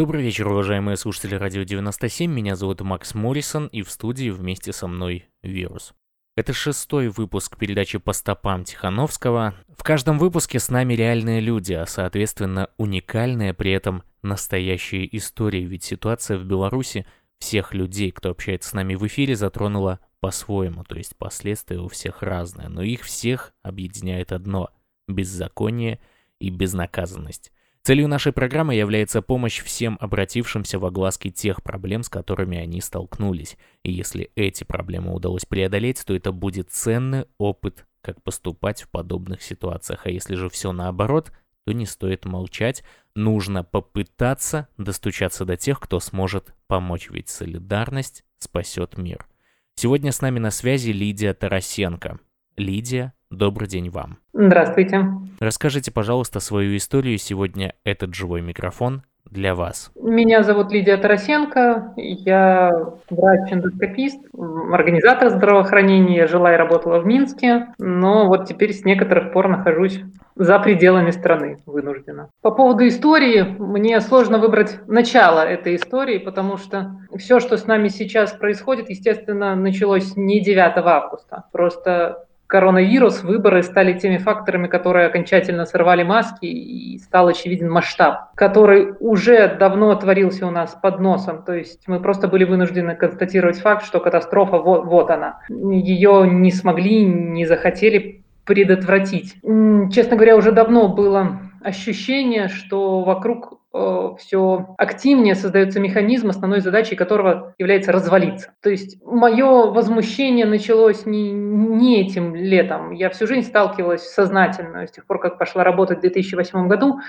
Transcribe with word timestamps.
Добрый 0.00 0.22
вечер, 0.22 0.48
уважаемые 0.48 0.96
слушатели 0.96 1.34
Радио 1.34 1.62
97. 1.62 2.32
Меня 2.32 2.56
зовут 2.56 2.80
Макс 2.80 3.14
Моррисон, 3.14 3.66
и 3.66 3.82
в 3.82 3.90
студии 3.90 4.30
вместе 4.30 4.72
со 4.72 4.86
мной 4.86 5.26
Вирус. 5.42 5.92
Это 6.38 6.54
шестой 6.54 7.08
выпуск 7.08 7.58
передачи 7.58 7.98
«По 7.98 8.14
стопам 8.14 8.64
Тихановского». 8.64 9.54
В 9.76 9.82
каждом 9.82 10.18
выпуске 10.18 10.58
с 10.58 10.70
нами 10.70 10.94
реальные 10.94 11.42
люди, 11.42 11.74
а 11.74 11.84
соответственно 11.84 12.70
уникальные 12.78 13.52
при 13.52 13.72
этом 13.72 14.02
настоящие 14.22 15.14
истории, 15.18 15.66
ведь 15.66 15.84
ситуация 15.84 16.38
в 16.38 16.46
Беларуси 16.46 17.04
всех 17.38 17.74
людей, 17.74 18.10
кто 18.10 18.30
общается 18.30 18.70
с 18.70 18.72
нами 18.72 18.94
в 18.94 19.06
эфире, 19.06 19.36
затронула 19.36 20.00
по-своему, 20.20 20.82
то 20.82 20.96
есть 20.96 21.14
последствия 21.18 21.78
у 21.78 21.88
всех 21.88 22.22
разные, 22.22 22.68
но 22.68 22.80
их 22.80 23.02
всех 23.02 23.52
объединяет 23.62 24.32
одно– 24.32 24.70
беззаконие 25.08 26.00
и 26.38 26.48
безнаказанность. 26.48 27.52
Целью 27.82 28.08
нашей 28.08 28.32
программы 28.32 28.74
является 28.74 29.22
помощь 29.22 29.62
всем 29.62 29.96
обратившимся 30.00 30.78
в 30.78 30.84
огласке 30.84 31.30
тех 31.30 31.62
проблем, 31.62 32.02
с 32.02 32.10
которыми 32.10 32.58
они 32.58 32.80
столкнулись. 32.82 33.56
И 33.82 33.90
если 33.90 34.30
эти 34.34 34.64
проблемы 34.64 35.14
удалось 35.14 35.46
преодолеть, 35.46 36.04
то 36.04 36.14
это 36.14 36.30
будет 36.30 36.70
ценный 36.70 37.24
опыт, 37.38 37.86
как 38.02 38.22
поступать 38.22 38.82
в 38.82 38.90
подобных 38.90 39.40
ситуациях. 39.40 40.02
А 40.04 40.10
если 40.10 40.34
же 40.34 40.50
все 40.50 40.72
наоборот, 40.72 41.32
то 41.64 41.72
не 41.72 41.86
стоит 41.86 42.26
молчать, 42.26 42.84
нужно 43.14 43.64
попытаться 43.64 44.68
достучаться 44.76 45.46
до 45.46 45.56
тех, 45.56 45.80
кто 45.80 46.00
сможет 46.00 46.54
помочь, 46.66 47.08
ведь 47.10 47.30
солидарность 47.30 48.24
спасет 48.38 48.98
мир. 48.98 49.26
Сегодня 49.74 50.12
с 50.12 50.20
нами 50.20 50.38
на 50.38 50.50
связи 50.50 50.90
Лидия 50.90 51.32
Тарасенко. 51.32 52.20
Лидия, 52.56 53.14
добрый 53.30 53.68
день 53.68 53.90
вам. 53.90 54.18
Здравствуйте. 54.32 55.06
Расскажите, 55.38 55.90
пожалуйста, 55.90 56.40
свою 56.40 56.76
историю. 56.76 57.18
Сегодня 57.18 57.74
этот 57.84 58.14
живой 58.14 58.42
микрофон 58.42 59.02
для 59.24 59.54
вас. 59.54 59.92
Меня 59.94 60.42
зовут 60.42 60.72
Лидия 60.72 60.96
Тарасенко. 60.96 61.94
Я 61.96 62.72
врач-эндоскопист, 63.08 64.18
организатор 64.72 65.30
здравоохранения. 65.30 66.26
Жила 66.26 66.52
и 66.52 66.56
работала 66.56 66.98
в 66.98 67.06
Минске, 67.06 67.68
но 67.78 68.26
вот 68.26 68.46
теперь 68.46 68.72
с 68.72 68.84
некоторых 68.84 69.32
пор 69.32 69.48
нахожусь 69.48 70.00
за 70.34 70.58
пределами 70.58 71.10
страны 71.10 71.58
вынуждена. 71.66 72.30
По 72.42 72.50
поводу 72.50 72.86
истории, 72.88 73.42
мне 73.58 74.00
сложно 74.00 74.38
выбрать 74.38 74.80
начало 74.88 75.40
этой 75.40 75.76
истории, 75.76 76.18
потому 76.18 76.56
что 76.56 76.96
все, 77.16 77.38
что 77.40 77.56
с 77.56 77.66
нами 77.66 77.88
сейчас 77.88 78.32
происходит, 78.32 78.90
естественно, 78.90 79.54
началось 79.54 80.16
не 80.16 80.40
9 80.40 80.72
августа. 80.78 81.44
Просто 81.52 82.24
коронавирус, 82.50 83.22
выборы 83.22 83.62
стали 83.62 83.96
теми 83.96 84.18
факторами, 84.18 84.66
которые 84.66 85.06
окончательно 85.06 85.66
сорвали 85.66 86.02
маски 86.02 86.46
и 86.46 86.98
стал 86.98 87.28
очевиден 87.28 87.70
масштаб, 87.70 88.34
который 88.34 88.94
уже 88.98 89.56
давно 89.56 89.94
творился 89.94 90.48
у 90.48 90.50
нас 90.50 90.76
под 90.82 90.98
носом. 90.98 91.44
То 91.44 91.52
есть 91.54 91.86
мы 91.86 92.00
просто 92.00 92.26
были 92.26 92.42
вынуждены 92.42 92.96
констатировать 92.96 93.60
факт, 93.60 93.84
что 93.84 94.00
катастрофа 94.00 94.58
вот, 94.58 94.84
вот 94.84 95.10
она. 95.10 95.38
Ее 95.48 96.28
не 96.28 96.50
смогли, 96.50 97.04
не 97.04 97.46
захотели 97.46 98.24
предотвратить. 98.44 99.36
Честно 99.92 100.16
говоря, 100.16 100.36
уже 100.36 100.50
давно 100.50 100.88
было 100.88 101.38
ощущение, 101.62 102.48
что 102.48 103.02
вокруг 103.02 103.59
все 103.72 104.74
активнее 104.78 105.36
создается 105.36 105.78
механизм, 105.78 106.28
основной 106.28 106.60
задачей 106.60 106.96
которого 106.96 107.54
является 107.56 107.92
развалиться. 107.92 108.52
То 108.62 108.70
есть 108.70 108.98
мое 109.04 109.70
возмущение 109.70 110.44
началось 110.44 111.06
не, 111.06 111.30
не 111.30 112.00
этим 112.00 112.34
летом. 112.34 112.90
Я 112.90 113.10
всю 113.10 113.28
жизнь 113.28 113.46
сталкивалась 113.46 114.02
сознательно, 114.02 114.86
с 114.86 114.90
тех 114.90 115.06
пор, 115.06 115.20
как 115.20 115.38
пошла 115.38 115.62
работать 115.62 115.98
в 115.98 116.00
2008 116.00 116.66
году, 116.66 117.00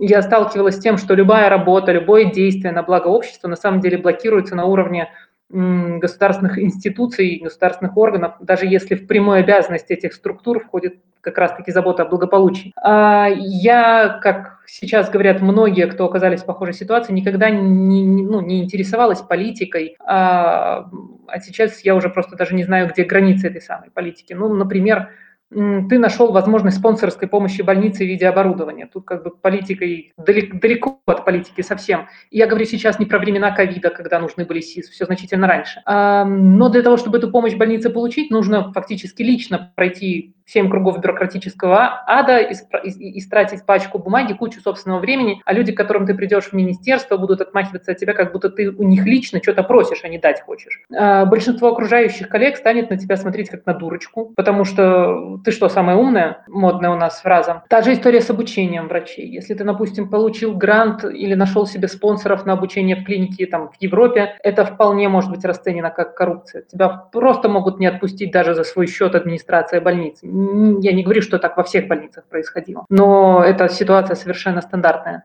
я 0.00 0.22
сталкивалась 0.22 0.76
с 0.76 0.80
тем, 0.80 0.96
что 0.96 1.14
любая 1.14 1.48
работа, 1.48 1.90
любое 1.90 2.26
действие 2.26 2.72
на 2.72 2.82
благо 2.82 3.08
общества 3.08 3.48
на 3.48 3.56
самом 3.56 3.80
деле 3.80 3.98
блокируется 3.98 4.54
на 4.54 4.64
уровне 4.64 5.10
государственных 5.50 6.58
институций, 6.58 7.40
государственных 7.42 7.96
органов, 7.96 8.34
даже 8.40 8.66
если 8.66 8.94
в 8.94 9.06
прямой 9.06 9.40
обязанность 9.40 9.90
этих 9.90 10.12
структур 10.12 10.60
входит 10.60 10.98
как 11.20 11.38
раз-таки 11.38 11.72
забота 11.72 12.02
о 12.02 12.06
благополучии. 12.06 12.72
А 12.76 13.28
я, 13.28 14.20
как 14.22 14.58
сейчас 14.66 15.10
говорят 15.10 15.40
многие, 15.40 15.86
кто 15.86 16.04
оказались 16.04 16.42
в 16.42 16.46
похожей 16.46 16.74
ситуации, 16.74 17.12
никогда 17.12 17.50
не, 17.50 18.04
ну, 18.04 18.40
не 18.40 18.62
интересовалась 18.62 19.20
политикой, 19.20 19.96
а, 20.00 20.90
а 21.26 21.40
сейчас 21.40 21.80
я 21.80 21.94
уже 21.94 22.08
просто 22.10 22.36
даже 22.36 22.54
не 22.54 22.64
знаю, 22.64 22.88
где 22.88 23.04
границы 23.04 23.48
этой 23.48 23.62
самой 23.62 23.90
политики. 23.90 24.34
Ну, 24.34 24.52
например, 24.54 25.10
ты 25.50 25.98
нашел 25.98 26.30
возможность 26.32 26.78
спонсорской 26.78 27.26
помощи 27.26 27.62
больнице 27.62 28.04
в 28.04 28.08
виде 28.08 28.28
оборудования. 28.28 28.88
Тут 28.92 29.04
как 29.06 29.22
бы 29.22 29.30
политикой 29.30 30.12
далеко, 30.16 30.58
далеко 30.58 31.00
от 31.06 31.24
политики 31.24 31.62
совсем. 31.62 32.08
я 32.30 32.46
говорю 32.46 32.66
сейчас 32.66 32.98
не 32.98 33.06
про 33.06 33.18
времена 33.18 33.50
ковида, 33.50 33.90
когда 33.90 34.18
нужны 34.18 34.44
были 34.44 34.60
СИС, 34.60 34.88
все 34.88 35.06
значительно 35.06 35.46
раньше. 35.46 35.80
Но 35.86 36.68
для 36.68 36.82
того, 36.82 36.96
чтобы 36.96 37.18
эту 37.18 37.30
помощь 37.30 37.54
больнице 37.54 37.90
получить, 37.90 38.30
нужно 38.30 38.72
фактически 38.72 39.22
лично 39.22 39.72
пройти 39.74 40.34
семь 40.48 40.70
кругов 40.70 41.00
бюрократического 41.00 42.04
ада, 42.06 42.40
истратить 42.40 43.66
пачку 43.66 43.98
бумаги, 43.98 44.32
кучу 44.32 44.60
собственного 44.60 44.98
времени, 44.98 45.42
а 45.44 45.52
люди, 45.52 45.72
к 45.72 45.76
которым 45.76 46.06
ты 46.06 46.14
придешь 46.14 46.44
в 46.44 46.52
министерство, 46.54 47.18
будут 47.18 47.42
отмахиваться 47.42 47.92
от 47.92 47.98
тебя, 47.98 48.14
как 48.14 48.32
будто 48.32 48.48
ты 48.48 48.70
у 48.70 48.82
них 48.82 49.04
лично 49.04 49.40
что-то 49.42 49.62
просишь, 49.62 50.00
а 50.04 50.08
не 50.08 50.18
дать 50.18 50.40
хочешь. 50.40 50.80
А 50.96 51.26
большинство 51.26 51.68
окружающих 51.68 52.30
коллег 52.30 52.56
станет 52.56 52.88
на 52.88 52.96
тебя 52.96 53.16
смотреть 53.16 53.50
как 53.50 53.66
на 53.66 53.74
дурочку, 53.74 54.32
потому 54.36 54.64
что 54.64 55.37
ты 55.44 55.50
что, 55.50 55.68
самая 55.68 55.96
умная? 55.96 56.44
Модная 56.48 56.90
у 56.90 56.96
нас 56.96 57.20
фраза. 57.20 57.62
Та 57.68 57.82
же 57.82 57.92
история 57.92 58.20
с 58.20 58.30
обучением 58.30 58.88
врачей. 58.88 59.26
Если 59.28 59.54
ты, 59.54 59.64
допустим, 59.64 60.08
получил 60.08 60.54
грант 60.54 61.04
или 61.04 61.34
нашел 61.34 61.66
себе 61.66 61.88
спонсоров 61.88 62.46
на 62.46 62.54
обучение 62.54 62.96
в 62.96 63.04
клинике 63.04 63.46
там, 63.46 63.68
в 63.68 63.74
Европе, 63.80 64.36
это 64.42 64.64
вполне 64.64 65.08
может 65.08 65.30
быть 65.30 65.44
расценено 65.44 65.90
как 65.90 66.14
коррупция. 66.14 66.62
Тебя 66.62 66.88
просто 66.88 67.48
могут 67.48 67.78
не 67.78 67.86
отпустить 67.86 68.32
даже 68.32 68.54
за 68.54 68.64
свой 68.64 68.86
счет 68.86 69.14
администрация 69.14 69.80
больницы 69.80 70.26
я 70.80 70.92
не 70.92 71.02
говорю, 71.02 71.22
что 71.22 71.38
так 71.38 71.56
во 71.56 71.62
всех 71.62 71.86
больницах 71.86 72.24
происходило, 72.24 72.84
но 72.88 73.42
эта 73.44 73.68
ситуация 73.68 74.16
совершенно 74.16 74.60
стандартная. 74.60 75.24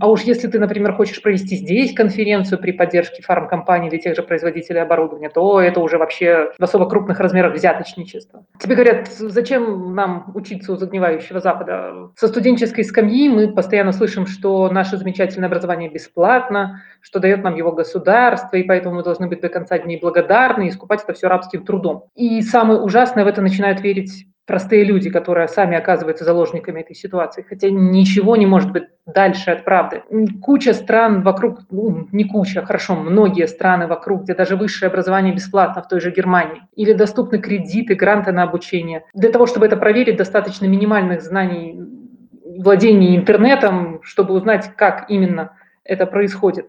А 0.00 0.08
уж 0.08 0.22
если 0.22 0.48
ты, 0.48 0.58
например, 0.58 0.94
хочешь 0.94 1.20
провести 1.22 1.56
здесь 1.56 1.94
конференцию 1.94 2.58
при 2.58 2.72
поддержке 2.72 3.22
фармкомпаний 3.22 3.88
или 3.88 3.98
тех 3.98 4.16
же 4.16 4.22
производителей 4.22 4.82
оборудования, 4.82 5.28
то 5.28 5.60
это 5.60 5.80
уже 5.80 5.98
вообще 5.98 6.52
в 6.58 6.62
особо 6.62 6.88
крупных 6.88 7.20
размерах 7.20 7.54
взяточничество. 7.54 8.44
Тебе 8.58 8.74
говорят, 8.74 9.08
зачем 9.18 9.94
нам 9.94 10.32
учиться 10.34 10.72
у 10.72 10.76
загнивающего 10.76 11.40
Запада? 11.40 12.10
Со 12.16 12.28
студенческой 12.28 12.84
скамьи 12.84 13.28
мы 13.28 13.52
постоянно 13.52 13.92
слышим, 13.92 14.26
что 14.26 14.68
наше 14.70 14.96
замечательное 14.96 15.48
образование 15.48 15.90
бесплатно, 15.90 16.82
что 17.00 17.20
дает 17.20 17.42
нам 17.42 17.54
его 17.54 17.72
государство, 17.72 18.56
и 18.56 18.62
поэтому 18.62 18.96
мы 18.96 19.02
должны 19.02 19.28
быть 19.28 19.40
до 19.40 19.48
конца 19.48 19.78
дней 19.78 19.98
благодарны 20.00 20.66
и 20.66 20.68
искупать 20.70 21.02
это 21.02 21.12
все 21.12 21.28
рабским 21.28 21.64
трудом. 21.64 22.04
И 22.14 22.42
самое 22.42 22.80
ужасное, 22.80 23.24
в 23.24 23.28
это 23.28 23.42
начинают 23.42 23.80
верить 23.80 24.26
простые 24.46 24.84
люди, 24.84 25.08
которые 25.10 25.48
сами 25.48 25.76
оказываются 25.76 26.24
заложниками 26.24 26.80
этой 26.80 26.94
ситуации, 26.94 27.44
хотя 27.48 27.70
ничего 27.70 28.36
не 28.36 28.46
может 28.46 28.72
быть 28.72 28.84
дальше 29.06 29.50
от 29.50 29.64
правды. 29.64 30.02
Куча 30.42 30.74
стран 30.74 31.22
вокруг, 31.22 31.60
ну, 31.70 32.08
не 32.12 32.24
куча, 32.24 32.64
хорошо, 32.64 32.96
многие 32.96 33.46
страны 33.46 33.86
вокруг, 33.86 34.22
где 34.22 34.34
даже 34.34 34.56
высшее 34.56 34.88
образование 34.88 35.34
бесплатно, 35.34 35.82
в 35.82 35.88
той 35.88 36.00
же 36.00 36.10
Германии, 36.10 36.62
или 36.74 36.92
доступны 36.92 37.38
кредиты, 37.38 37.94
гранты 37.94 38.32
на 38.32 38.42
обучение. 38.42 39.04
Для 39.14 39.30
того, 39.30 39.46
чтобы 39.46 39.66
это 39.66 39.76
проверить, 39.76 40.16
достаточно 40.16 40.66
минимальных 40.66 41.22
знаний 41.22 41.80
владения 42.44 43.16
интернетом, 43.16 44.00
чтобы 44.02 44.34
узнать, 44.34 44.72
как 44.76 45.06
именно 45.08 45.56
это 45.84 46.06
происходит. 46.06 46.66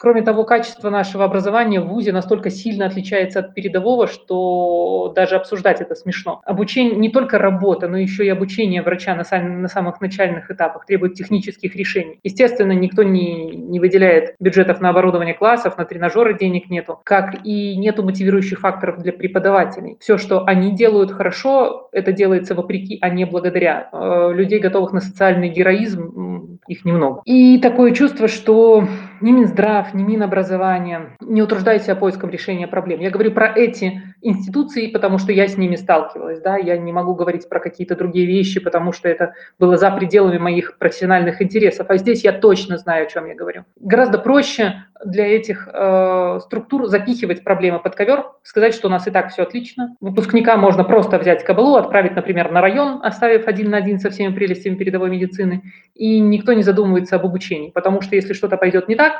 Кроме 0.00 0.22
того, 0.22 0.44
качество 0.44 0.88
нашего 0.88 1.26
образования 1.26 1.78
в 1.78 1.88
ВУЗе 1.88 2.12
настолько 2.12 2.48
сильно 2.48 2.86
отличается 2.86 3.40
от 3.40 3.52
передового, 3.52 4.06
что 4.06 5.12
даже 5.14 5.36
обсуждать 5.36 5.82
это 5.82 5.94
смешно. 5.94 6.40
Обучение, 6.46 6.96
не 6.96 7.10
только 7.10 7.36
работа, 7.36 7.86
но 7.86 7.98
еще 7.98 8.24
и 8.24 8.30
обучение 8.30 8.80
врача 8.80 9.14
на, 9.14 9.24
сам, 9.24 9.60
на 9.60 9.68
самых 9.68 10.00
начальных 10.00 10.50
этапах 10.50 10.86
требует 10.86 11.16
технических 11.16 11.76
решений. 11.76 12.18
Естественно, 12.22 12.72
никто 12.72 13.02
не, 13.02 13.54
не 13.54 13.78
выделяет 13.78 14.36
бюджетов 14.40 14.80
на 14.80 14.88
оборудование 14.88 15.34
классов, 15.34 15.76
на 15.76 15.84
тренажеры 15.84 16.32
денег 16.32 16.70
нету, 16.70 16.98
как 17.04 17.44
и 17.44 17.76
нету 17.76 18.02
мотивирующих 18.02 18.60
факторов 18.60 19.02
для 19.02 19.12
преподавателей. 19.12 19.98
Все, 20.00 20.16
что 20.16 20.46
они 20.46 20.74
делают 20.74 21.12
хорошо, 21.12 21.90
это 21.92 22.12
делается 22.12 22.54
вопреки, 22.54 22.96
а 23.02 23.10
не 23.10 23.26
благодаря. 23.26 23.90
Э, 23.92 24.32
людей, 24.32 24.60
готовых 24.60 24.94
на 24.94 25.02
социальный 25.02 25.50
героизм, 25.50 26.58
их 26.66 26.86
немного. 26.86 27.20
И 27.26 27.58
такое 27.58 27.92
чувство, 27.92 28.28
что 28.28 28.88
ни 29.20 29.32
Минздрав, 29.32 29.94
ни 29.94 30.02
Минобразование 30.02 31.16
не 31.20 31.42
утруждайте 31.42 31.84
себя 31.84 31.96
поиском 31.96 32.30
решения 32.30 32.66
проблем. 32.66 33.00
Я 33.00 33.10
говорю 33.10 33.32
про 33.32 33.52
эти 33.54 34.02
институций, 34.22 34.88
потому 34.88 35.18
что 35.18 35.32
я 35.32 35.46
с 35.46 35.56
ними 35.56 35.76
сталкивалась, 35.76 36.40
да, 36.40 36.56
я 36.56 36.76
не 36.76 36.92
могу 36.92 37.14
говорить 37.14 37.48
про 37.48 37.60
какие-то 37.60 37.96
другие 37.96 38.26
вещи, 38.26 38.60
потому 38.60 38.92
что 38.92 39.08
это 39.08 39.34
было 39.58 39.76
за 39.76 39.90
пределами 39.90 40.38
моих 40.38 40.78
профессиональных 40.78 41.40
интересов, 41.42 41.86
а 41.88 41.96
здесь 41.96 42.24
я 42.24 42.32
точно 42.32 42.78
знаю, 42.78 43.06
о 43.06 43.10
чем 43.10 43.26
я 43.26 43.34
говорю. 43.34 43.64
Гораздо 43.80 44.18
проще 44.18 44.84
для 45.04 45.26
этих 45.26 45.68
э, 45.72 46.38
структур 46.42 46.86
запихивать 46.86 47.42
проблемы 47.42 47.78
под 47.78 47.94
ковер, 47.94 48.26
сказать, 48.42 48.74
что 48.74 48.88
у 48.88 48.90
нас 48.90 49.06
и 49.06 49.10
так 49.10 49.30
все 49.30 49.42
отлично. 49.42 49.96
Выпускника 50.00 50.56
можно 50.56 50.84
просто 50.84 51.18
взять 51.18 51.42
кабалу, 51.42 51.76
отправить, 51.76 52.14
например, 52.14 52.50
на 52.50 52.60
район, 52.60 53.00
оставив 53.02 53.48
один 53.48 53.70
на 53.70 53.78
один 53.78 53.98
со 53.98 54.10
всеми 54.10 54.34
прелестями 54.34 54.74
передовой 54.74 55.10
медицины, 55.10 55.62
и 55.94 56.20
никто 56.20 56.52
не 56.52 56.62
задумывается 56.62 57.16
об 57.16 57.24
обучении, 57.24 57.70
потому 57.70 58.02
что 58.02 58.14
если 58.14 58.34
что-то 58.34 58.56
пойдет 58.56 58.88
не 58.88 58.94
так, 58.94 59.14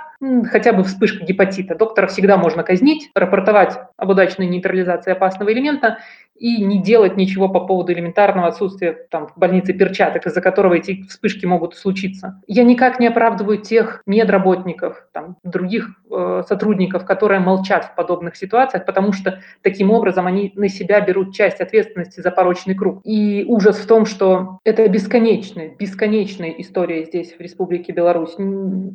хотя 0.51 0.73
бы 0.73 0.85
вспышка 0.85 1.25
гепатита, 1.25 1.75
доктора 1.75 2.07
всегда 2.07 2.37
можно 2.37 2.63
казнить, 2.63 3.11
рапортовать 3.15 3.79
об 3.97 4.11
удачной 4.11 4.47
нейтрализации 4.47 4.90
опасного 4.95 5.53
элемента 5.53 5.99
и 6.41 6.65
не 6.65 6.83
делать 6.83 7.17
ничего 7.17 7.49
по 7.51 7.61
поводу 7.61 7.93
элементарного 7.93 8.49
отсутствия 8.49 8.93
там, 9.11 9.29
в 9.29 9.37
больнице 9.37 9.75
перчаток, 9.75 10.27
из-за 10.27 10.41
которого 10.41 10.75
эти 10.75 11.03
вспышки 11.03 11.45
могут 11.45 11.77
случиться. 11.77 12.41
Я 12.47 12.65
никак 12.65 12.99
не 12.99 13.09
оправдываю 13.09 13.59
тех 13.59 14.03
медработников, 14.07 15.07
там, 15.13 15.37
других 15.45 15.91
э, 16.11 16.43
сотрудников, 16.49 17.05
которые 17.05 17.41
молчат 17.41 17.85
в 17.85 17.95
подобных 17.95 18.37
ситуациях, 18.37 18.87
потому 18.87 19.13
что 19.13 19.41
таким 19.63 19.91
образом 19.91 20.27
они 20.27 20.51
на 20.57 20.71
себя 20.71 21.03
берут 21.03 21.35
часть 21.35 21.61
ответственности 21.61 22.21
за 22.21 22.31
порочный 22.31 22.75
круг. 22.75 23.01
И 23.05 23.45
ужас 23.47 23.77
в 23.77 23.87
том, 23.87 24.07
что 24.07 24.61
это 24.65 24.89
бесконечная, 24.89 25.75
бесконечная 25.79 26.55
история 26.57 27.05
здесь, 27.05 27.35
в 27.37 27.41
Республике 27.41 27.93
Беларусь, 27.93 28.37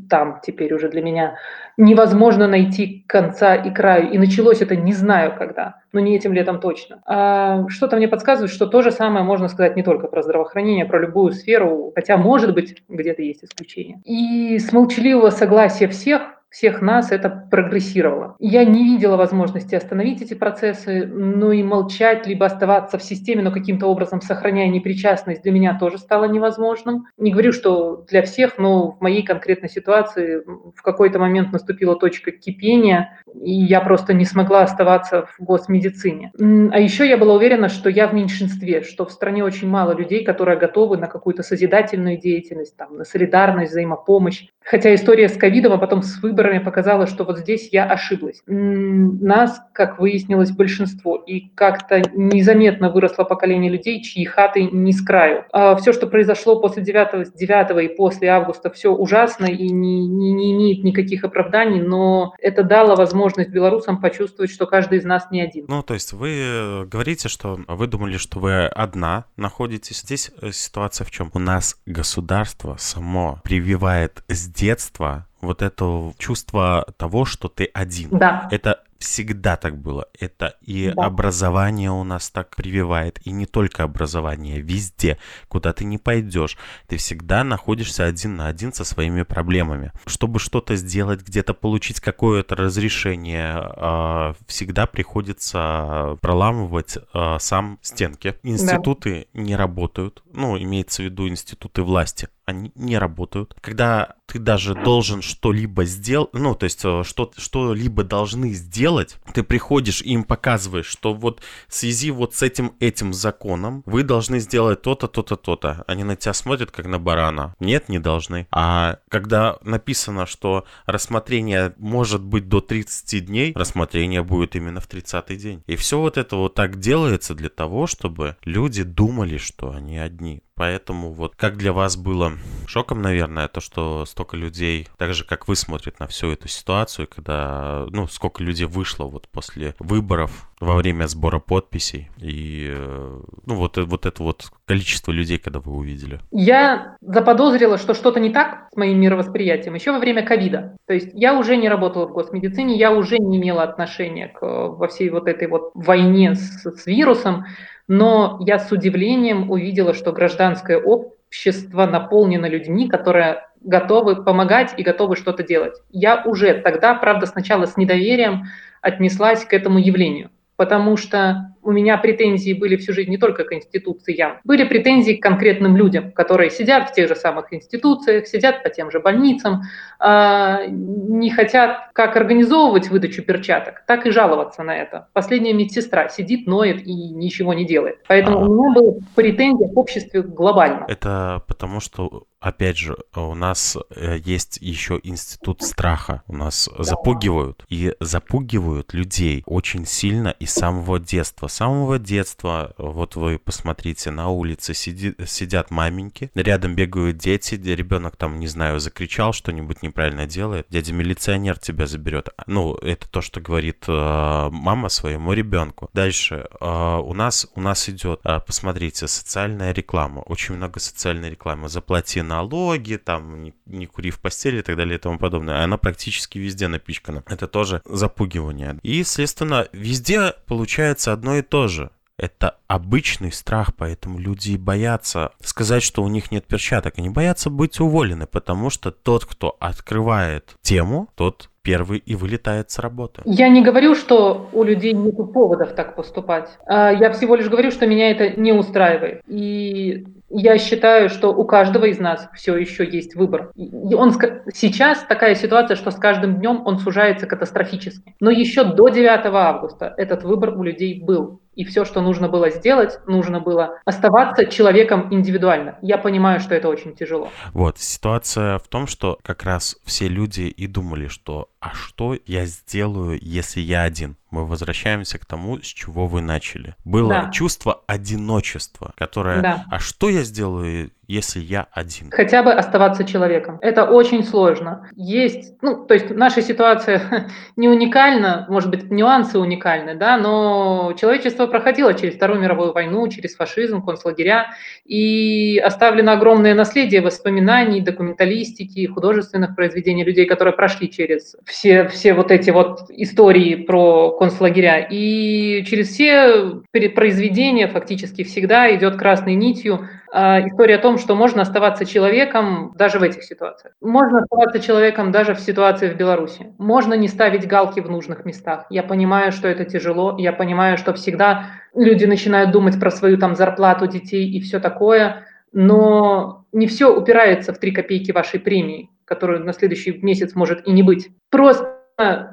там 0.09 0.39
теперь 0.43 0.73
уже 0.73 0.89
для 0.89 1.03
меня 1.03 1.35
невозможно 1.77 2.47
найти 2.47 3.03
конца 3.07 3.55
и 3.55 3.71
краю. 3.71 4.11
И 4.11 4.17
началось 4.17 4.61
это 4.61 4.75
не 4.75 4.93
знаю 4.93 5.35
когда, 5.37 5.81
но 5.95 6.01
не 6.01 6.15
этим 6.15 6.33
летом 6.33 6.59
точно. 6.59 7.01
А 7.05 7.67
что-то 7.69 7.95
мне 7.95 8.07
подсказывает, 8.07 8.51
что 8.51 8.67
то 8.67 8.81
же 8.81 8.91
самое 8.91 9.25
можно 9.25 9.47
сказать 9.47 9.75
не 9.75 9.81
только 9.81 10.07
про 10.07 10.21
здравоохранение, 10.21 10.85
а 10.85 10.87
про 10.87 10.99
любую 10.99 11.31
сферу, 11.31 11.91
хотя, 11.95 12.17
может 12.17 12.53
быть, 12.53 12.83
где-то 12.89 13.21
есть 13.21 13.45
исключения. 13.45 14.01
И 14.03 14.59
с 14.59 14.73
молчаливого 14.73 15.29
согласия 15.29 15.87
всех 15.87 16.34
всех 16.55 16.81
нас 16.81 17.11
это 17.11 17.29
прогрессировало. 17.29 18.37
Я 18.39 18.63
не 18.63 18.85
видела 18.85 19.17
возможности 19.17 19.75
остановить 19.75 20.21
эти 20.21 20.35
процессы, 20.35 21.05
но 21.05 21.51
и 21.51 21.61
молчать, 21.63 22.25
либо 22.27 22.45
оставаться 22.45 22.97
в 22.97 23.03
системе, 23.03 23.43
но 23.43 23.51
каким-то 23.51 23.87
образом 23.87 24.21
сохраняя 24.21 24.69
непричастность, 24.69 25.43
для 25.43 25.51
меня 25.51 25.77
тоже 25.77 25.97
стало 25.97 26.25
невозможным. 26.25 27.07
Не 27.17 27.31
говорю, 27.31 27.51
что 27.51 28.05
для 28.09 28.21
всех, 28.21 28.57
но 28.57 28.91
в 28.91 29.01
моей 29.01 29.21
конкретной 29.21 29.67
ситуации 29.67 30.43
в 30.45 30.81
какой-то 30.81 31.19
момент 31.19 31.51
наступила 31.51 31.97
точка 31.97 32.31
кипения, 32.31 33.19
и 33.43 33.51
я 33.51 33.81
просто 33.81 34.13
не 34.13 34.23
смогла 34.23 34.61
оставаться 34.61 35.27
в 35.37 35.43
госмедицине. 35.43 36.31
А 36.39 36.79
еще 36.79 37.05
я 37.05 37.17
была 37.17 37.33
уверена, 37.33 37.67
что 37.67 37.89
я 37.89 38.07
в 38.07 38.13
меньшинстве, 38.13 38.81
что 38.81 39.05
в 39.05 39.11
стране 39.11 39.43
очень 39.43 39.67
мало 39.67 39.91
людей, 39.91 40.23
которые 40.23 40.57
готовы 40.57 40.95
на 40.95 41.07
какую-то 41.07 41.43
созидательную 41.43 42.17
деятельность, 42.17 42.77
там, 42.77 42.95
на 42.95 43.03
солидарность, 43.03 43.71
взаимопомощь. 43.71 44.47
Хотя 44.65 44.95
история 44.95 45.29
с 45.29 45.37
ковидом, 45.37 45.73
а 45.73 45.77
потом 45.77 46.01
с 46.01 46.21
выборами 46.23 46.57
показала, 46.57 47.05
что 47.05 47.23
вот 47.23 47.37
здесь 47.37 47.69
я 47.71 47.85
ошиблась. 47.85 48.41
Нас, 48.47 49.61
как 49.73 49.99
выяснилось, 49.99 50.51
большинство. 50.51 51.17
И 51.17 51.49
как-то 51.53 52.01
незаметно 52.15 52.89
выросло 52.89 53.25
поколение 53.25 53.71
людей, 53.71 54.01
чьи 54.01 54.25
хаты 54.25 54.63
не 54.63 54.91
с 54.91 55.05
краю. 55.05 55.45
А 55.51 55.75
все, 55.75 55.93
что 55.93 56.07
произошло 56.07 56.59
после 56.59 56.81
9, 56.81 57.35
9 57.35 57.91
и 57.91 57.95
после 57.95 58.29
августа, 58.29 58.71
все 58.71 58.91
ужасно 58.91 59.45
и 59.45 59.69
не, 59.69 60.07
не, 60.07 60.33
не 60.33 60.53
имеет 60.53 60.83
никаких 60.83 61.23
оправданий, 61.23 61.81
но 61.81 62.33
это 62.39 62.63
дало 62.63 62.95
возможность 62.95 63.51
белорусам 63.51 64.01
почувствовать, 64.01 64.51
что 64.51 64.65
каждый 64.65 64.97
из 64.97 65.05
нас 65.05 65.29
не 65.29 65.41
один. 65.41 65.65
Ну, 65.67 65.83
то 65.83 65.93
есть 65.93 66.11
вы 66.13 66.87
говорите, 66.87 67.29
что 67.29 67.59
вы 67.67 67.85
думали, 67.85 68.17
что 68.17 68.39
вы 68.39 68.65
одна 68.65 69.25
находитесь. 69.37 70.01
Здесь 70.01 70.31
э, 70.41 70.51
ситуация 70.51 71.05
в 71.05 71.11
чем? 71.11 71.29
У 71.33 71.39
нас 71.39 71.77
государство 71.85 72.77
само 72.79 73.39
прививает 73.43 74.23
с 74.27 74.54
детства 74.55 75.27
вот 75.41 75.61
это 75.61 76.13
чувство 76.17 76.87
того, 76.97 77.25
что 77.25 77.47
ты 77.47 77.65
один. 77.73 78.09
Да. 78.09 78.47
Это 78.51 78.81
всегда 78.97 79.55
так 79.57 79.77
было. 79.77 80.07
Это 80.19 80.55
и 80.61 80.91
да. 80.95 81.05
образование 81.05 81.91
у 81.91 82.03
нас 82.03 82.29
так 82.29 82.55
прививает, 82.55 83.19
и 83.25 83.31
не 83.31 83.45
только 83.45 83.83
образование, 83.83 84.61
везде, 84.61 85.17
куда 85.47 85.73
ты 85.73 85.85
не 85.85 85.97
пойдешь, 85.97 86.57
ты 86.87 86.97
всегда 86.97 87.43
находишься 87.43 88.05
один 88.05 88.37
на 88.37 88.47
один 88.47 88.73
со 88.73 88.83
своими 88.83 89.23
проблемами. 89.23 89.91
Чтобы 90.07 90.39
что-то 90.39 90.75
сделать, 90.75 91.21
где-то 91.21 91.53
получить 91.53 91.99
какое-то 91.99 92.55
разрешение, 92.55 93.53
а, 93.55 94.33
всегда 94.47 94.87
приходится 94.87 96.17
проламывать 96.21 96.97
а, 97.13 97.37
сам 97.39 97.77
стенки. 97.81 98.35
Институты 98.43 99.27
да. 99.33 99.41
не 99.41 99.55
работают, 99.55 100.23
ну, 100.33 100.57
имеется 100.57 101.03
в 101.03 101.05
виду 101.05 101.27
институты 101.27 101.83
власти 101.83 102.29
они 102.45 102.71
не 102.75 102.97
работают. 102.97 103.55
Когда 103.61 104.15
ты 104.27 104.39
даже 104.39 104.75
должен 104.75 105.21
что-либо 105.21 105.85
сделать, 105.85 106.29
ну, 106.33 106.55
то 106.55 106.65
есть 106.65 106.83
э, 106.83 107.03
что, 107.03 107.31
что-либо 107.37 108.03
должны 108.03 108.53
сделать, 108.53 109.17
ты 109.33 109.43
приходишь 109.43 110.01
и 110.01 110.11
им 110.13 110.23
показываешь, 110.23 110.85
что 110.85 111.13
вот 111.13 111.41
в 111.67 111.73
связи 111.73 112.11
вот 112.11 112.33
с 112.35 112.41
этим 112.41 112.73
этим 112.79 113.13
законом 113.13 113.83
вы 113.85 114.03
должны 114.03 114.39
сделать 114.39 114.81
то-то, 114.81 115.07
то-то, 115.07 115.35
то-то. 115.35 115.83
Они 115.87 116.03
на 116.03 116.15
тебя 116.15 116.33
смотрят, 116.33 116.71
как 116.71 116.85
на 116.85 116.99
барана. 116.99 117.55
Нет, 117.59 117.89
не 117.89 117.99
должны. 117.99 118.47
А 118.51 118.99
когда 119.09 119.57
написано, 119.63 120.25
что 120.25 120.65
рассмотрение 120.85 121.73
может 121.77 122.21
быть 122.21 122.47
до 122.47 122.61
30 122.61 123.25
дней, 123.25 123.53
рассмотрение 123.55 124.23
будет 124.23 124.55
именно 124.55 124.79
в 124.79 124.87
30 124.87 125.37
день. 125.37 125.63
И 125.67 125.75
все 125.75 125.99
вот 125.99 126.17
это 126.17 126.35
вот 126.35 126.53
так 126.53 126.79
делается 126.79 127.33
для 127.35 127.49
того, 127.49 127.87
чтобы 127.87 128.37
люди 128.43 128.83
думали, 128.83 129.37
что 129.37 129.71
они 129.71 129.97
одни. 129.97 130.44
Поэтому 130.57 131.11
вот 131.11 131.35
как 131.35 131.57
для 131.57 131.73
вас 131.73 131.97
было 131.97 132.33
шоком, 132.65 133.01
наверное, 133.01 133.49
то, 133.49 133.59
что 133.59 134.05
столько 134.05 134.37
людей, 134.37 134.87
так 134.97 135.13
же 135.13 135.25
как 135.25 135.47
вы, 135.47 135.55
смотрят 135.55 135.99
на 135.99 136.07
всю 136.07 136.31
эту 136.31 136.47
ситуацию, 136.47 137.07
когда, 137.13 137.85
ну, 137.89 138.07
сколько 138.07 138.41
людей 138.41 138.65
вышло 138.65 139.03
вот 139.05 139.27
после 139.27 139.75
выборов 139.79 140.49
во 140.61 140.75
время 140.75 141.07
сбора 141.07 141.39
подписей 141.39 142.09
и, 142.17 142.69
э, 142.73 143.21
ну, 143.45 143.55
вот, 143.55 143.77
вот 143.77 144.05
это 144.05 144.23
вот 144.23 144.45
количество 144.65 145.11
людей, 145.11 145.37
когда 145.37 145.59
вы 145.59 145.73
увидели? 145.73 146.19
Я 146.31 146.95
заподозрила, 147.01 147.77
что 147.77 147.93
что-то 147.93 148.21
не 148.21 148.29
так 148.29 148.69
с 148.71 148.77
моим 148.77 148.99
мировосприятием 148.99 149.75
еще 149.75 149.91
во 149.91 149.99
время 149.99 150.25
ковида. 150.25 150.77
То 150.87 150.93
есть 150.93 151.09
я 151.13 151.37
уже 151.37 151.57
не 151.57 151.67
работала 151.67 152.07
в 152.07 152.13
госмедицине, 152.13 152.77
я 152.77 152.93
уже 152.93 153.17
не 153.19 153.37
имела 153.37 153.63
отношения 153.63 154.29
к 154.29 154.41
во 154.41 154.87
всей 154.87 155.09
вот 155.09 155.27
этой 155.27 155.49
вот 155.49 155.71
войне 155.73 156.35
с, 156.35 156.63
с 156.63 156.85
вирусом, 156.85 157.45
но 157.87 158.37
я 158.41 158.59
с 158.59 158.71
удивлением 158.71 159.51
увидела, 159.51 159.93
что 159.93 160.11
гражданское 160.11 160.77
общество 160.77 161.85
наполнено 161.85 162.45
людьми, 162.47 162.87
которые 162.87 163.43
готовы 163.61 164.23
помогать 164.23 164.73
и 164.77 164.83
готовы 164.83 165.15
что-то 165.15 165.43
делать. 165.43 165.75
Я 165.91 166.23
уже 166.23 166.53
тогда, 166.61 166.95
правда, 166.95 167.25
сначала 167.25 167.65
с 167.65 167.77
недоверием 167.77 168.45
отнеслась 168.81 169.45
к 169.45 169.53
этому 169.53 169.79
явлению 169.79 170.29
потому 170.55 170.97
что 170.97 171.55
у 171.61 171.71
меня 171.71 171.97
претензии 171.97 172.53
были 172.53 172.75
всю 172.75 172.93
жизнь 172.93 173.09
не 173.09 173.17
только 173.17 173.43
к 173.43 173.51
институциям, 173.51 174.39
были 174.43 174.63
претензии 174.63 175.13
к 175.13 175.21
конкретным 175.21 175.75
людям, 175.75 176.11
которые 176.11 176.51
сидят 176.51 176.89
в 176.89 176.93
тех 176.93 177.07
же 177.07 177.15
самых 177.15 177.51
институциях, 177.53 178.27
сидят 178.27 178.63
по 178.63 178.69
тем 178.69 178.91
же 178.91 178.99
больницам, 178.99 179.63
а, 179.99 180.65
не 180.67 181.31
хотят 181.31 181.89
как 181.93 182.15
организовывать 182.15 182.89
выдачу 182.89 183.23
перчаток, 183.23 183.83
так 183.87 184.05
и 184.05 184.11
жаловаться 184.11 184.63
на 184.63 184.75
это. 184.75 185.07
Последняя 185.13 185.53
медсестра 185.53 186.07
сидит, 186.09 186.45
ноет 186.45 186.85
и 186.85 186.93
ничего 186.93 187.53
не 187.53 187.65
делает. 187.65 187.97
Поэтому 188.07 188.37
а... 188.37 188.41
у 188.41 188.53
меня 188.53 188.73
была 188.73 188.93
претензия 189.15 189.67
к 189.67 189.77
обществу 189.77 190.21
глобально. 190.21 190.85
Это 190.87 191.41
потому, 191.47 191.79
что 191.79 192.25
опять 192.45 192.77
же, 192.77 192.95
у 193.15 193.33
нас 193.33 193.75
э, 193.89 194.19
есть 194.23 194.59
еще 194.61 194.99
институт 195.03 195.63
страха. 195.63 196.21
У 196.27 196.35
нас 196.35 196.69
запугивают. 196.77 197.65
И 197.69 197.93
запугивают 197.99 198.93
людей 198.93 199.41
очень 199.47 199.87
сильно 199.87 200.29
и 200.29 200.45
с 200.45 200.53
самого 200.53 200.99
детства. 200.99 201.47
С 201.47 201.53
самого 201.53 201.97
детства, 201.97 202.75
вот 202.77 203.15
вы 203.15 203.39
посмотрите, 203.39 204.11
на 204.11 204.29
улице 204.29 204.75
сиди, 204.75 205.15
сидят 205.25 205.71
маменьки, 205.71 206.29
рядом 206.35 206.75
бегают 206.75 207.17
дети, 207.17 207.55
ребенок 207.55 208.15
там, 208.15 208.39
не 208.39 208.47
знаю, 208.47 208.79
закричал, 208.79 209.33
что-нибудь 209.33 209.81
неправильно 209.81 210.27
делает, 210.27 210.67
дядя 210.69 210.93
милиционер 210.93 211.57
тебя 211.57 211.87
заберет. 211.87 212.29
Ну, 212.45 212.75
это 212.75 213.09
то, 213.09 213.21
что 213.21 213.41
говорит 213.41 213.85
э, 213.87 214.49
мама 214.51 214.89
своему 214.89 215.33
ребенку. 215.33 215.89
Дальше 215.93 216.47
э, 216.61 216.99
у 217.03 217.13
нас 217.13 217.47
у 217.55 217.61
нас 217.61 217.89
идет, 217.89 218.19
э, 218.23 218.39
посмотрите, 218.39 219.07
социальная 219.07 219.71
реклама. 219.71 220.19
Очень 220.19 220.55
много 220.55 220.79
социальной 220.79 221.31
рекламы. 221.31 221.69
Заплати 221.69 222.21
на 222.21 222.34
налоги, 222.35 222.97
там, 222.97 223.43
не, 223.43 223.53
не 223.65 223.85
кури 223.85 224.09
в 224.11 224.19
постели 224.19 224.59
и 224.59 224.61
так 224.61 224.75
далее 224.75 224.95
и 224.97 225.01
тому 225.01 225.17
подобное. 225.17 225.63
Она 225.63 225.77
практически 225.77 226.37
везде 226.39 226.67
напичкана. 226.67 227.23
Это 227.27 227.47
тоже 227.47 227.81
запугивание. 227.85 228.77
И, 228.83 228.97
естественно, 228.97 229.67
везде 229.71 230.33
получается 230.47 231.13
одно 231.13 231.35
и 231.37 231.41
то 231.41 231.67
же 231.67 231.91
Это 232.17 232.55
обычный 232.67 233.31
страх, 233.31 233.75
поэтому 233.75 234.19
люди 234.19 234.55
боятся 234.57 235.31
сказать, 235.43 235.83
что 235.83 236.01
у 236.03 236.07
них 236.07 236.31
нет 236.31 236.45
перчаток. 236.45 236.93
Они 236.97 237.09
боятся 237.09 237.49
быть 237.49 237.79
уволены, 237.81 238.25
потому 238.25 238.69
что 238.69 238.91
тот, 238.91 239.25
кто 239.25 239.57
открывает 239.59 240.55
тему, 240.61 241.09
тот 241.15 241.49
первый 241.61 241.97
и 241.97 242.15
вылетает 242.15 242.69
с 242.71 242.79
работы. 242.79 243.21
Я 243.25 243.49
не 243.49 243.63
говорю, 243.63 243.95
что 243.95 244.49
у 244.53 244.63
людей 244.63 244.93
нет 244.93 245.15
поводов 245.33 245.73
так 245.73 245.95
поступать. 245.95 246.47
А, 246.67 246.91
я 246.91 247.11
всего 247.11 247.35
лишь 247.35 247.49
говорю, 247.49 247.71
что 247.71 247.87
меня 247.87 248.11
это 248.11 248.39
не 248.39 248.53
устраивает. 248.53 249.21
И 249.27 250.05
я 250.37 250.57
считаю, 250.57 251.09
что 251.09 251.29
у 251.33 251.45
каждого 251.45 251.85
из 251.85 251.99
нас 251.99 252.27
все 252.33 252.57
еще 252.57 252.85
есть 252.85 253.15
выбор. 253.15 253.51
И 253.55 253.93
он, 253.93 254.11
сейчас 254.53 254.99
такая 255.07 255.35
ситуация, 255.35 255.75
что 255.75 255.91
с 255.91 255.95
каждым 255.95 256.35
днем 256.37 256.61
он 256.65 256.79
сужается 256.79 257.25
катастрофически. 257.25 258.15
Но 258.19 258.31
еще 258.31 258.63
до 258.63 258.89
9 258.89 259.25
августа 259.25 259.93
этот 259.97 260.23
выбор 260.23 260.57
у 260.57 260.63
людей 260.63 261.01
был. 261.01 261.41
И 261.55 261.63
все, 261.63 261.85
что 261.85 262.01
нужно 262.01 262.27
было 262.27 262.49
сделать, 262.49 262.99
нужно 263.07 263.39
было 263.39 263.79
оставаться 263.85 264.45
человеком 264.45 265.07
индивидуально. 265.11 265.79
Я 265.81 265.97
понимаю, 265.97 266.41
что 266.41 266.53
это 266.53 266.67
очень 266.67 266.93
тяжело. 266.95 267.29
Вот, 267.53 267.77
ситуация 267.77 268.59
в 268.59 268.67
том, 268.67 268.87
что 268.87 269.17
как 269.23 269.43
раз 269.43 269.77
все 269.85 270.09
люди 270.09 270.41
и 270.41 270.67
думали, 270.67 271.07
что 271.07 271.47
а 271.65 271.73
что 271.73 272.15
я 272.27 272.45
сделаю, 272.45 273.17
если 273.19 273.59
я 273.59 273.81
один? 273.81 274.17
Мы 274.29 274.45
возвращаемся 274.45 275.17
к 275.17 275.25
тому, 275.25 275.59
с 275.59 275.65
чего 275.65 276.05
вы 276.05 276.21
начали. 276.21 276.75
Было 276.85 277.09
да. 277.09 277.31
чувство 277.31 277.81
одиночества, 277.87 278.93
которое, 278.95 279.41
да. 279.41 279.65
а 279.71 279.79
что 279.79 280.09
я 280.09 280.21
сделаю, 280.21 280.91
если 281.07 281.39
я 281.39 281.67
один? 281.71 282.09
Хотя 282.11 282.43
бы 282.43 282.51
оставаться 282.51 283.03
человеком. 283.03 283.59
Это 283.61 283.85
очень 283.85 284.23
сложно. 284.23 284.89
Есть, 284.95 285.53
ну, 285.61 285.85
то 285.85 285.93
есть 285.93 286.09
наша 286.09 286.41
ситуация 286.41 287.29
не 287.55 287.67
уникальна, 287.67 288.45
может 288.49 288.69
быть, 288.69 288.89
нюансы 288.91 289.39
уникальны, 289.39 289.95
да, 289.95 290.17
но 290.17 290.93
человечество 290.99 291.47
проходило 291.47 291.93
через 291.93 292.15
Вторую 292.15 292.41
мировую 292.41 292.73
войну, 292.73 293.07
через 293.07 293.35
фашизм, 293.35 293.81
концлагеря, 293.81 294.53
и 294.85 295.57
оставлено 295.59 296.13
огромное 296.13 296.53
наследие 296.53 297.01
воспоминаний, 297.01 297.81
документалистики, 297.81 298.87
художественных 298.87 299.55
произведений 299.55 300.03
людей, 300.03 300.25
которые 300.25 300.53
прошли 300.53 300.89
через 300.89 301.35
все, 301.45 301.87
все 301.87 302.13
вот 302.13 302.31
эти 302.31 302.49
вот 302.49 302.89
истории 302.89 303.55
про 303.55 304.11
концлагеря. 304.17 304.87
И 304.89 305.63
через 305.65 305.89
все 305.89 306.61
произведения 306.71 307.67
фактически 307.67 308.23
всегда 308.23 308.73
идет 308.75 308.95
красной 308.97 309.35
нитью 309.35 309.87
история 310.15 310.75
о 310.75 310.81
том, 310.81 310.97
что 310.97 311.15
можно 311.15 311.41
оставаться 311.41 311.85
человеком 311.85 312.73
даже 312.75 312.99
в 312.99 313.03
этих 313.03 313.23
ситуациях. 313.23 313.73
Можно 313.81 314.19
оставаться 314.19 314.59
человеком 314.59 315.11
даже 315.11 315.33
в 315.33 315.39
ситуации 315.39 315.89
в 315.89 315.97
Беларуси. 315.97 316.53
Можно 316.57 316.93
не 316.93 317.07
ставить 317.07 317.47
галки 317.47 317.79
в 317.79 317.89
нужных 317.89 318.25
местах. 318.25 318.65
Я 318.69 318.83
понимаю, 318.83 319.31
что 319.31 319.47
это 319.47 319.65
тяжело. 319.65 320.15
Я 320.17 320.33
понимаю, 320.33 320.77
что 320.77 320.93
всегда 320.93 321.47
люди 321.73 322.05
начинают 322.05 322.51
думать 322.51 322.79
про 322.79 322.91
свою 322.91 323.17
там 323.17 323.35
зарплату 323.35 323.87
детей 323.87 324.29
и 324.29 324.39
все 324.39 324.59
такое. 324.59 325.25
Но 325.51 326.45
не 326.51 326.67
все 326.67 326.95
упирается 326.95 327.53
в 327.53 327.57
три 327.57 327.71
копейки 327.71 328.11
вашей 328.11 328.39
премии 328.39 328.89
которую 329.05 329.45
на 329.45 329.53
следующий 329.53 329.97
месяц 330.01 330.35
может 330.35 330.67
и 330.67 330.71
не 330.71 330.83
быть. 330.83 331.09
Просто 331.29 331.74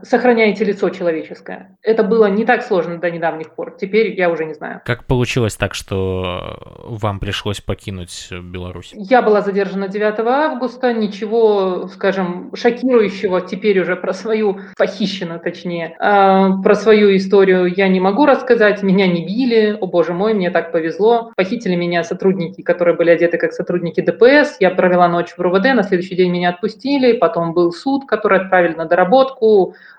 сохраняете 0.02 0.64
лицо 0.64 0.90
человеческое. 0.90 1.76
Это 1.83 2.02
было 2.02 2.26
не 2.26 2.45
так 2.45 2.62
сложно 2.62 2.99
до 2.99 3.11
недавних 3.11 3.54
пор. 3.54 3.76
Теперь 3.81 4.12
я 4.19 4.28
уже 4.28 4.45
не 4.45 4.54
знаю. 4.54 4.81
Как 4.85 5.04
получилось 5.04 5.54
так, 5.54 5.75
что 5.75 6.59
вам 6.85 7.21
пришлось 7.21 7.61
покинуть 7.61 8.28
Беларусь? 8.31 8.90
Я 8.92 9.23
была 9.23 9.40
задержана 9.40 9.87
9 9.87 10.19
августа. 10.19 10.92
Ничего, 10.92 11.87
скажем, 11.87 12.50
шокирующего 12.54 13.40
теперь 13.40 13.81
уже 13.81 13.95
про 13.95 14.12
свою, 14.12 14.59
похищенную 14.76 15.38
точнее, 15.38 15.97
э, 15.99 16.62
про 16.62 16.75
свою 16.75 17.16
историю 17.16 17.73
я 17.73 17.87
не 17.87 18.00
могу 18.00 18.26
рассказать. 18.26 18.83
Меня 18.83 19.07
не 19.07 19.25
били. 19.25 19.76
О 19.81 19.87
боже 19.87 20.12
мой, 20.12 20.35
мне 20.35 20.50
так 20.50 20.73
повезло. 20.73 21.33
Похитили 21.37 21.76
меня 21.76 22.02
сотрудники, 22.02 22.62
которые 22.62 22.97
были 22.97 23.11
одеты 23.11 23.38
как 23.38 23.52
сотрудники 23.52 24.00
ДПС. 24.00 24.57
Я 24.59 24.71
провела 24.71 25.07
ночь 25.09 25.35
в 25.37 25.40
РУВД. 25.40 25.75
На 25.75 25.85
следующий 25.85 26.16
день 26.16 26.33
меня 26.33 26.50
отпустили. 26.50 27.12
Потом 27.12 27.54
был 27.54 27.73
суд, 27.73 28.07
который 28.09 28.40
отправили 28.40 28.75
на 28.75 28.87
доработку 28.87 29.51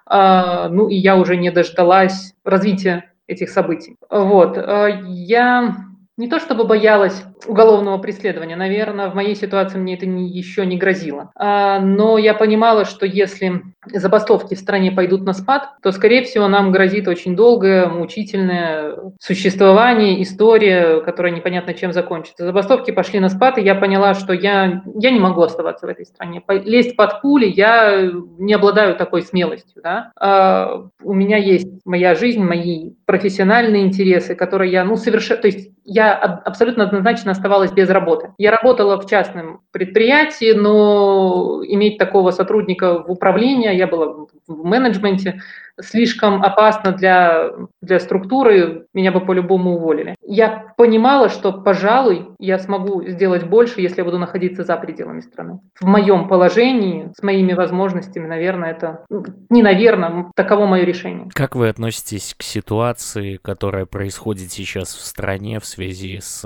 а, 0.06 0.70
ну 0.70 0.88
и 0.90 0.96
я 0.96 1.16
уже 1.18 1.38
не 1.38 1.52
дождалась 1.52 2.34
развития 2.44 3.12
этих 3.28 3.50
событий. 3.50 3.96
Вот, 4.10 4.58
а, 4.58 4.88
я 5.08 5.76
не 6.18 6.28
то 6.28 6.40
чтобы 6.40 6.66
боялась 6.66 7.24
уголовного 7.48 7.98
преследования, 7.98 8.56
наверное, 8.56 9.10
в 9.10 9.16
моей 9.16 9.36
ситуации 9.36 9.80
мне 9.80 9.96
это 9.96 10.06
не, 10.06 10.30
еще 10.30 10.66
не 10.66 10.78
грозило. 10.78 11.32
А, 11.36 11.80
но 11.80 12.18
я 12.18 12.34
понимала, 12.34 12.86
что 12.86 13.06
если 13.06 13.64
забастовки 13.92 14.56
в 14.56 14.60
стране 14.60 14.92
пойдут 14.92 15.24
на 15.24 15.34
спад, 15.34 15.70
то, 15.82 15.92
скорее 15.92 16.24
всего, 16.24 16.48
нам 16.48 16.72
грозит 16.72 17.08
очень 17.08 17.36
долгое, 17.36 17.88
мучительное 17.88 18.96
существование, 19.20 20.22
история, 20.22 21.02
которая 21.02 21.34
непонятно 21.34 21.74
чем 21.74 21.94
закончится. 21.94 22.46
Забастовки 22.46 22.92
пошли 22.92 23.20
на 23.20 23.30
спад, 23.30 23.58
и 23.58 23.62
я 23.62 23.76
поняла, 23.76 24.14
что 24.14 24.34
я, 24.34 24.84
я 24.96 25.12
не 25.12 25.20
могу 25.20 25.42
оставаться 25.42 25.86
в 25.86 25.90
этой 25.90 26.06
стране. 26.06 26.42
Лезть 26.48 26.96
под 26.96 27.22
пули 27.22 27.46
я 27.46 28.12
не 28.38 28.54
обладаю 28.54 28.96
такой 28.96 29.22
смелостью. 29.22 29.82
Да? 29.82 30.12
А, 30.20 30.86
у 31.02 31.14
меня 31.14 31.38
есть 31.38 31.68
моя 31.86 32.16
жизнь, 32.16 32.44
мои 32.44 32.92
профессиональные 33.06 33.84
интересы, 33.84 34.36
которые 34.36 34.72
я, 34.72 34.84
ну, 34.84 34.96
совершенно... 34.96 35.42
То 35.42 35.48
есть 35.48 35.72
я 35.86 36.14
абсолютно 36.14 36.86
однозначно 36.86 37.32
оставалась 37.32 37.72
без 37.72 37.90
работы. 37.90 38.34
Я 38.38 38.52
работала 38.52 39.00
в 39.00 39.10
частном 39.10 39.62
предприятии, 39.72 40.54
но 40.54 41.62
иметь 41.66 41.98
такого 41.98 42.32
сотрудника 42.32 43.04
в 43.04 43.12
управлении, 43.12 43.73
я 43.74 43.88
была 43.88 44.28
в 44.48 44.64
менеджменте, 44.64 45.42
слишком 45.82 46.44
опасно 46.44 46.92
для, 46.92 47.52
для 47.82 48.00
структуры, 48.00 48.86
меня 48.94 49.12
бы 49.12 49.22
по-любому 49.22 49.76
уволили. 49.76 50.16
Я 50.22 50.74
понимала, 50.78 51.30
что, 51.30 51.52
пожалуй, 51.52 52.30
я 52.40 52.60
смогу 52.60 53.04
сделать 53.08 53.44
больше, 53.44 53.82
если 53.82 53.98
я 53.98 54.06
буду 54.06 54.20
находиться 54.20 54.64
за 54.64 54.78
пределами 54.78 55.22
страны. 55.22 55.60
В 55.80 55.86
моем 55.86 56.28
положении, 56.28 57.12
с 57.18 57.24
моими 57.24 57.54
возможностями, 57.54 58.28
наверное, 58.28 58.72
это 58.72 59.06
не 59.50 59.64
наверное, 59.64 60.32
таково 60.36 60.66
мое 60.66 60.84
решение. 60.84 61.28
Как 61.34 61.56
вы 61.56 61.70
относитесь 61.70 62.36
к 62.38 62.44
ситуации, 62.44 63.38
которая 63.38 63.86
происходит 63.86 64.52
сейчас 64.52 64.94
в 64.94 65.02
стране 65.06 65.60
в 65.60 65.66
связи 65.66 66.20
с 66.22 66.46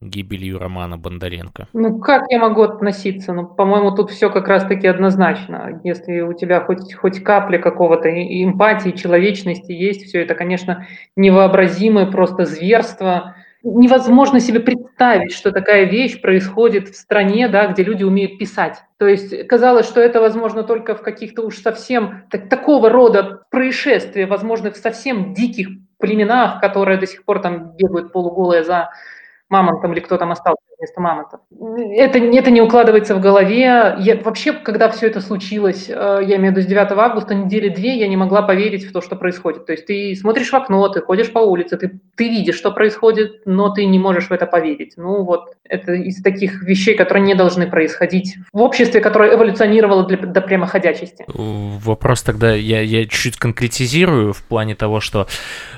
гибелью 0.00 0.58
Романа 0.58 0.96
Бондаренко? 0.96 1.68
Ну, 1.72 1.98
как 1.98 2.30
я 2.30 2.38
могу 2.38 2.62
относиться? 2.62 3.32
Ну, 3.32 3.46
по-моему, 3.46 3.92
тут 3.92 4.10
все 4.10 4.30
как 4.30 4.48
раз-таки 4.48 4.86
однозначно. 4.86 5.80
Если 5.84 6.20
у 6.20 6.32
тебя 6.34 6.60
хоть, 6.60 6.94
хоть 6.94 7.22
капля 7.22 7.58
какого-то 7.58 8.08
эмпатии, 8.08 8.90
человечности 8.90 9.72
есть, 9.72 10.04
все 10.04 10.22
это, 10.22 10.34
конечно, 10.34 10.86
невообразимое 11.16 12.06
просто 12.06 12.44
зверство. 12.44 13.34
Невозможно 13.64 14.38
себе 14.38 14.60
представить, 14.60 15.32
что 15.32 15.50
такая 15.50 15.84
вещь 15.84 16.20
происходит 16.20 16.88
в 16.88 16.96
стране, 16.96 17.48
да, 17.48 17.66
где 17.66 17.82
люди 17.82 18.04
умеют 18.04 18.38
писать. 18.38 18.76
То 18.98 19.06
есть 19.08 19.48
казалось, 19.48 19.86
что 19.86 20.00
это 20.00 20.20
возможно 20.20 20.62
только 20.62 20.94
в 20.94 21.02
каких-то 21.02 21.42
уж 21.42 21.58
совсем 21.58 22.22
так, 22.30 22.48
такого 22.48 22.88
рода 22.88 23.42
происшествия, 23.50 24.26
возможно, 24.26 24.70
в 24.70 24.76
совсем 24.76 25.34
диких 25.34 25.68
племенах, 25.98 26.60
которые 26.60 26.98
до 26.98 27.08
сих 27.08 27.24
пор 27.24 27.40
там 27.40 27.72
бегают 27.76 28.12
полуголые 28.12 28.62
за 28.62 28.90
мамонтом 29.48 29.92
или 29.92 30.00
кто 30.00 30.16
там 30.16 30.32
остался 30.32 30.62
вместо 30.78 31.00
мамонтов. 31.00 31.40
Это, 31.96 32.18
это 32.18 32.50
не 32.50 32.60
укладывается 32.60 33.14
в 33.14 33.20
голове. 33.20 33.96
Я, 33.98 34.20
вообще, 34.22 34.52
когда 34.52 34.88
все 34.88 35.06
это 35.08 35.20
случилось, 35.20 35.88
э, 35.88 36.20
я 36.24 36.36
имею 36.36 36.52
в 36.52 36.56
виду 36.56 36.62
с 36.62 36.66
9 36.66 36.92
августа, 36.92 37.34
недели 37.34 37.68
две, 37.68 37.98
я 37.98 38.08
не 38.08 38.16
могла 38.16 38.42
поверить 38.42 38.84
в 38.84 38.92
то, 38.92 39.00
что 39.00 39.16
происходит. 39.16 39.66
То 39.66 39.72
есть 39.72 39.86
ты 39.86 40.14
смотришь 40.14 40.50
в 40.50 40.54
окно, 40.54 40.88
ты 40.88 41.00
ходишь 41.00 41.32
по 41.32 41.40
улице, 41.40 41.76
ты, 41.76 42.00
ты 42.14 42.28
видишь, 42.28 42.56
что 42.56 42.70
происходит, 42.70 43.42
но 43.44 43.70
ты 43.70 43.86
не 43.86 43.98
можешь 43.98 44.28
в 44.28 44.32
это 44.32 44.46
поверить. 44.46 44.94
Ну 44.96 45.24
вот, 45.24 45.54
это 45.64 45.92
из 45.92 46.22
таких 46.22 46.62
вещей, 46.62 46.94
которые 46.94 47.24
не 47.24 47.34
должны 47.34 47.68
происходить 47.68 48.36
в 48.52 48.60
обществе, 48.60 49.00
которое 49.00 49.34
эволюционировало 49.34 50.06
для, 50.06 50.18
до 50.18 50.40
прямоходячести. 50.40 51.24
Вопрос 51.26 52.22
тогда, 52.22 52.54
я, 52.54 52.80
я 52.82 53.06
чуть 53.06 53.36
конкретизирую 53.36 54.32
в 54.32 54.42
плане 54.44 54.74
того, 54.74 55.00
что 55.00 55.26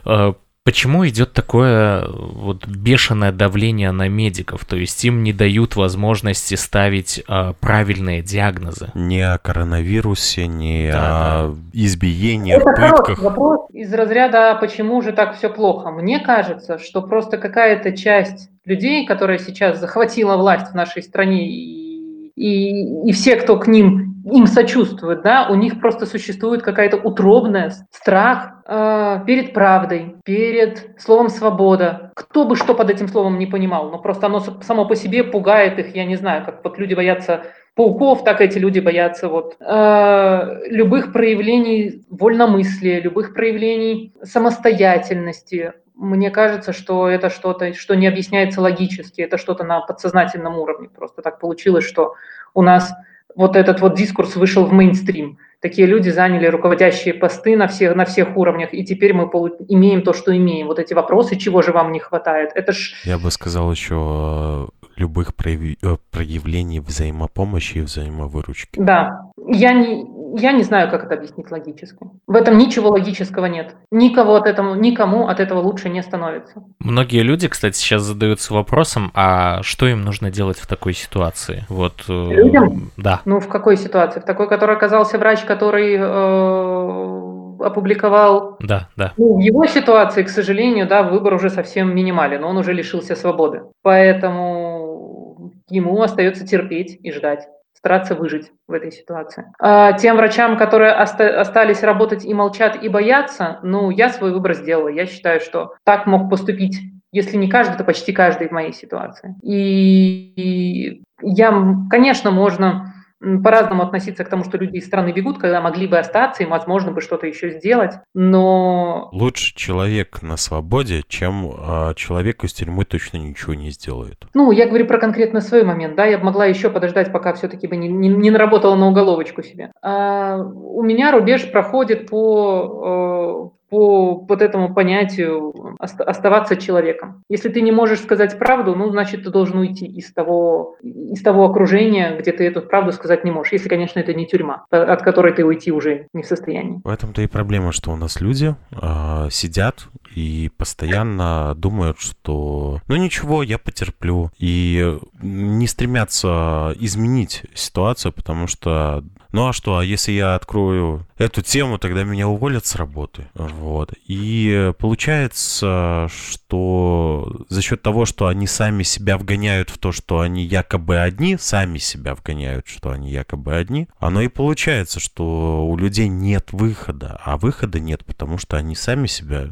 э, 0.05 0.33
Почему 0.63 1.09
идет 1.09 1.33
такое 1.33 2.07
вот 2.07 2.67
бешеное 2.67 3.33
давление 3.33 3.93
на 3.93 4.09
медиков? 4.09 4.67
То 4.67 4.77
есть 4.77 5.03
им 5.07 5.23
не 5.23 5.33
дают 5.33 5.75
возможности 5.75 6.55
ставить 6.55 7.25
э, 7.27 7.55
правильные 7.61 8.21
диагнозы? 8.21 8.91
Не 8.95 9.23
о 9.23 9.39
коронавирусе, 9.39 10.47
не 10.47 10.91
да, 10.93 11.01
о 11.01 11.49
да. 11.49 11.55
избиении, 11.73 12.55
Это 12.55 12.73
пытках. 12.73 13.23
вопрос 13.23 13.71
из 13.73 13.93
разряда 13.95 14.55
«почему 14.61 15.01
же 15.01 15.13
так 15.13 15.39
все 15.39 15.49
плохо?». 15.49 15.91
Мне 15.91 16.21
кажется, 16.21 16.79
что 16.79 17.01
просто 17.01 17.39
какая-то 17.39 17.97
часть 17.97 18.51
людей, 18.67 19.07
которая 19.07 19.39
сейчас 19.39 19.81
захватила 19.81 20.37
власть 20.37 20.73
в 20.73 20.75
нашей 20.75 21.03
стране 21.03 21.49
и, 21.49 22.33
и, 22.37 23.09
и 23.09 23.13
все, 23.13 23.37
кто 23.37 23.59
к 23.59 23.67
ним 23.67 24.10
им 24.31 24.47
сочувствуют, 24.47 25.23
да, 25.23 25.49
у 25.49 25.55
них 25.55 25.81
просто 25.81 26.07
существует 26.07 26.63
какая-то 26.63 26.97
утробная 26.97 27.73
страх 27.91 28.63
э, 28.67 29.21
перед 29.27 29.53
правдой, 29.53 30.17
перед 30.25 31.01
словом 31.01 31.29
свобода. 31.29 32.13
Кто 32.15 32.45
бы 32.45 32.57
что 32.57 32.75
под 32.75 32.91
этим 32.91 33.09
словом 33.09 33.39
не 33.39 33.47
понимал, 33.47 33.91
но 33.91 33.99
просто 33.99 34.27
оно 34.27 34.41
само 34.63 34.87
по 34.87 34.97
себе 34.97 35.25
пугает 35.25 35.79
их, 35.79 35.95
я 35.95 36.05
не 36.05 36.17
знаю, 36.17 36.45
как 36.45 36.65
вот 36.65 36.79
люди 36.79 36.95
боятся 36.95 37.43
пауков, 37.75 38.25
так 38.25 38.41
эти 38.41 38.59
люди 38.59 38.81
боятся 38.81 39.29
вот 39.29 39.57
э, 39.61 40.61
любых 40.67 41.13
проявлений 41.13 42.05
вольномыслия, 42.11 43.01
любых 43.01 43.35
проявлений 43.35 44.15
самостоятельности, 44.23 45.73
мне 46.01 46.31
кажется, 46.31 46.73
что 46.73 47.09
это 47.09 47.29
что-то, 47.29 47.75
что 47.75 47.95
не 47.95 48.07
объясняется 48.07 48.63
логически, 48.63 49.21
это 49.21 49.37
что-то 49.37 49.65
на 49.65 49.81
подсознательном 49.81 50.57
уровне. 50.57 50.89
Просто 50.89 51.21
так 51.21 51.39
получилось, 51.39 51.85
что 51.85 52.15
у 52.55 52.63
нас 52.63 52.95
вот 53.37 53.57
этот 53.57 53.81
вот 53.81 53.97
дискурс 53.97 54.37
вышел 54.37 54.65
в 54.65 54.73
мейнстрим. 54.73 55.39
Такие 55.61 55.87
люди 55.87 56.09
заняли 56.09 56.47
руководящие 56.47 57.13
посты 57.13 57.57
на 57.57 57.67
всех, 57.69 57.95
на 57.95 58.07
всех 58.07 58.37
уровнях, 58.37 58.73
и 58.73 58.83
теперь 58.83 59.13
мы 59.13 59.25
имеем 59.69 60.03
то, 60.03 60.15
что 60.15 60.35
имеем. 60.35 60.69
Вот 60.69 60.79
эти 60.79 60.95
вопросы, 60.95 61.37
чего 61.37 61.61
же 61.61 61.73
вам 61.73 61.93
не 61.93 62.01
хватает, 62.01 62.51
это 62.55 62.73
ж... 62.73 62.95
Я 63.05 63.19
бы 63.19 63.31
сказал 63.31 63.71
еще 63.71 64.69
любых 64.97 65.35
прояви- 65.35 65.77
э, 65.83 65.97
проявлений 66.11 66.81
взаимопомощи 66.81 67.79
и 67.79 67.81
взаимовыручки. 67.83 68.81
Да, 68.81 69.31
я 69.49 69.73
не, 69.73 70.05
я 70.37 70.53
не 70.53 70.63
знаю, 70.63 70.91
как 70.91 71.05
это 71.05 71.15
объяснить 71.15 71.51
логически. 71.51 71.99
В 72.27 72.35
этом 72.35 72.59
ничего 72.59 72.91
логического 72.91 73.47
нет. 73.47 73.75
Никого 73.91 74.37
от 74.37 74.47
этого, 74.47 74.75
никому 74.75 75.29
от 75.29 75.41
этого 75.41 75.61
лучше 75.61 75.89
не 75.89 76.03
становится. 76.03 76.63
Многие 76.79 77.23
люди, 77.23 77.49
кстати, 77.49 77.77
сейчас 77.77 78.03
задаются 78.03 78.55
вопросом, 78.55 79.11
а 79.15 79.63
что 79.63 79.87
им 79.87 80.03
нужно 80.03 80.31
делать 80.31 80.59
в 80.59 80.67
такой 80.67 80.93
ситуации? 80.95 81.65
Вот. 81.69 82.05
Э, 82.09 82.13
Людям? 82.13 82.91
Да. 82.97 83.21
Ну, 83.25 83.41
в 83.41 83.49
какой 83.49 83.77
ситуации? 83.77 84.21
В 84.21 84.25
такой, 84.25 84.49
который 84.49 84.77
оказался 84.77 85.19
врач, 85.19 85.41
который 85.41 85.97
э, 85.99 87.65
опубликовал. 87.65 88.57
Да, 88.61 88.89
да. 88.97 89.13
Ну, 89.17 89.37
в 89.37 89.41
его 89.41 89.67
ситуации, 89.67 90.23
к 90.23 90.29
сожалению, 90.29 90.87
да, 90.87 91.03
выбор 91.03 91.35
уже 91.35 91.51
совсем 91.51 91.95
минимален, 91.95 92.45
он 92.45 92.57
уже 92.57 92.73
лишился 92.73 93.17
свободы. 93.17 93.63
Поэтому 93.83 95.53
ему 95.69 96.03
остается 96.03 96.47
терпеть 96.47 96.99
и 97.03 97.13
ждать 97.13 97.47
стараться 97.81 98.15
выжить 98.15 98.53
в 98.69 98.73
этой 98.73 98.93
ситуации. 98.93 99.47
А 99.59 99.95
тем 99.95 100.17
врачам, 100.17 100.59
которые 100.59 100.93
оста- 100.93 101.41
остались 101.41 101.83
работать 101.83 102.25
и 102.25 102.35
молчат, 102.35 102.83
и 102.83 102.89
боятся, 102.89 103.59
ну, 103.63 103.91
я 103.91 104.11
свой 104.11 104.33
выбор 104.33 104.55
сделала. 104.55 104.89
Я 104.89 105.07
считаю, 105.07 105.41
что 105.41 105.75
так 105.85 106.07
мог 106.07 106.29
поступить, 106.29 106.79
если 107.11 107.37
не 107.37 107.49
каждый, 107.49 107.79
то 107.79 107.85
почти 107.85 108.13
каждый 108.13 108.49
в 108.49 108.53
моей 108.53 108.73
ситуации. 108.73 109.35
И, 109.43 110.33
и 110.37 111.03
я, 111.23 111.53
конечно, 111.89 112.31
можно 112.31 112.93
по-разному 113.21 113.83
относиться 113.83 114.25
к 114.25 114.29
тому, 114.29 114.45
что 114.45 114.57
люди 114.57 114.79
из 114.79 114.87
страны 114.87 115.13
бегут, 115.13 115.39
когда 115.39 115.61
могли 115.61 115.87
бы 115.87 115.99
остаться, 115.99 116.43
и, 116.43 116.47
возможно, 116.47 116.93
бы 116.93 117.01
что-то 117.01 117.27
еще 117.27 117.51
сделать, 117.51 117.93
но... 118.15 119.11
Лучше 119.13 119.55
человек 119.55 120.23
на 120.23 120.37
свободе, 120.37 121.03
чем 121.07 121.51
э, 121.53 121.95
человек 121.97 122.45
из 122.45 122.55
тюрьмы 122.55 122.85
точно 122.85 123.19
ничего 123.19 123.55
не 123.55 123.71
сделает. 123.71 124.25
Ну, 124.33 124.51
я 124.53 124.67
говорю 124.67 124.87
про 124.87 124.99
конкретно 124.99 125.41
свой 125.41 125.65
момент, 125.65 125.97
да, 125.97 126.07
я 126.07 126.19
бы 126.19 126.25
могла 126.25 126.47
еще 126.47 126.71
подождать, 126.71 127.13
пока 127.13 127.35
все-таки 127.35 127.67
бы 127.67 127.77
не, 127.77 127.89
не, 127.89 128.09
не 128.09 128.31
наработала 128.31 128.75
на 128.75 128.89
уголовочку 128.89 129.43
себе. 129.43 129.71
А, 129.83 130.39
у 130.39 130.83
меня 130.83 131.13
рубеж 131.13 131.51
проходит 131.53 132.09
по, 132.09 133.51
э, 133.53 133.60
по 133.71 134.27
вот 134.29 134.43
этому 134.43 134.75
понятию 134.75 135.55
оставаться 135.79 136.57
человеком. 136.57 137.23
Если 137.29 137.49
ты 137.49 137.61
не 137.63 137.73
можешь 137.73 138.01
сказать 138.01 138.39
правду, 138.39 138.75
ну, 138.75 138.91
значит, 138.91 139.25
ты 139.25 139.31
должен 139.31 139.59
уйти 139.59 139.87
из 139.87 140.13
того, 140.13 140.77
из 140.83 141.23
того 141.23 141.45
окружения, 141.47 142.17
где 142.19 142.33
ты 142.33 142.47
эту 142.47 142.63
правду 142.63 142.93
сказать 142.93 143.25
не 143.25 143.31
можешь. 143.31 143.53
Если, 143.53 143.69
конечно, 143.69 144.01
это 144.01 144.13
не 144.13 144.27
тюрьма, 144.27 144.65
от 144.71 145.03
которой 145.03 145.33
ты 145.33 145.45
уйти 145.45 145.73
уже 145.73 146.09
не 146.13 146.23
в 146.23 146.27
состоянии. 146.27 146.81
В 146.85 146.89
этом-то 146.89 147.23
и 147.23 147.27
проблема, 147.27 147.73
что 147.73 147.93
у 147.93 147.97
нас 147.97 148.21
люди 148.21 148.55
э, 148.73 149.29
сидят 149.31 149.87
и 150.15 150.51
постоянно 150.57 151.55
думают, 151.57 151.99
что 152.01 152.81
ну 152.89 152.97
ничего, 152.97 153.43
я 153.43 153.59
потерплю. 153.59 154.31
И 154.39 154.99
не 155.21 155.67
стремятся 155.67 156.75
изменить 156.79 157.43
ситуацию, 157.55 158.13
потому 158.13 158.47
что 158.47 159.05
ну 159.33 159.49
а 159.49 159.53
что, 159.53 159.79
а 159.79 159.85
если 159.85 160.13
я 160.13 160.35
открою 160.35 161.07
эту 161.17 161.43
тему, 161.43 161.79
тогда 161.79 162.03
меня 162.03 162.27
уволят 162.27 162.67
с 162.67 162.75
работы. 162.75 163.29
Вот. 163.35 163.93
И 164.07 164.73
получается, 164.79 166.09
что 166.11 167.45
за 167.49 167.63
счет 167.63 167.83
того, 167.83 168.07
что 168.07 168.27
они 168.27 168.47
сами 168.47 168.83
себя 168.83 169.17
вгоняют 169.19 169.71
в 169.71 169.79
то, 169.79 169.93
что 169.93 170.21
они 170.21 170.45
якобы 170.45 170.99
одни, 170.99 171.37
сами 171.39 171.79
себя 171.79 172.15
вгоняют, 172.15 172.67
что 172.67 172.91
они 172.91 173.11
якобы 173.11 173.55
одни, 173.55 173.89
оно 173.99 174.21
и 174.23 174.29
получается, 174.29 174.99
что 174.99 175.65
у 175.67 175.77
людей 175.77 176.09
нет 176.09 176.49
выхода. 176.53 177.21
А 177.25 177.37
выхода 177.37 177.79
нет, 177.79 178.05
потому 178.05 178.39
что 178.39 178.57
они 178.57 178.75
сами 178.75 179.07
себя 179.07 179.49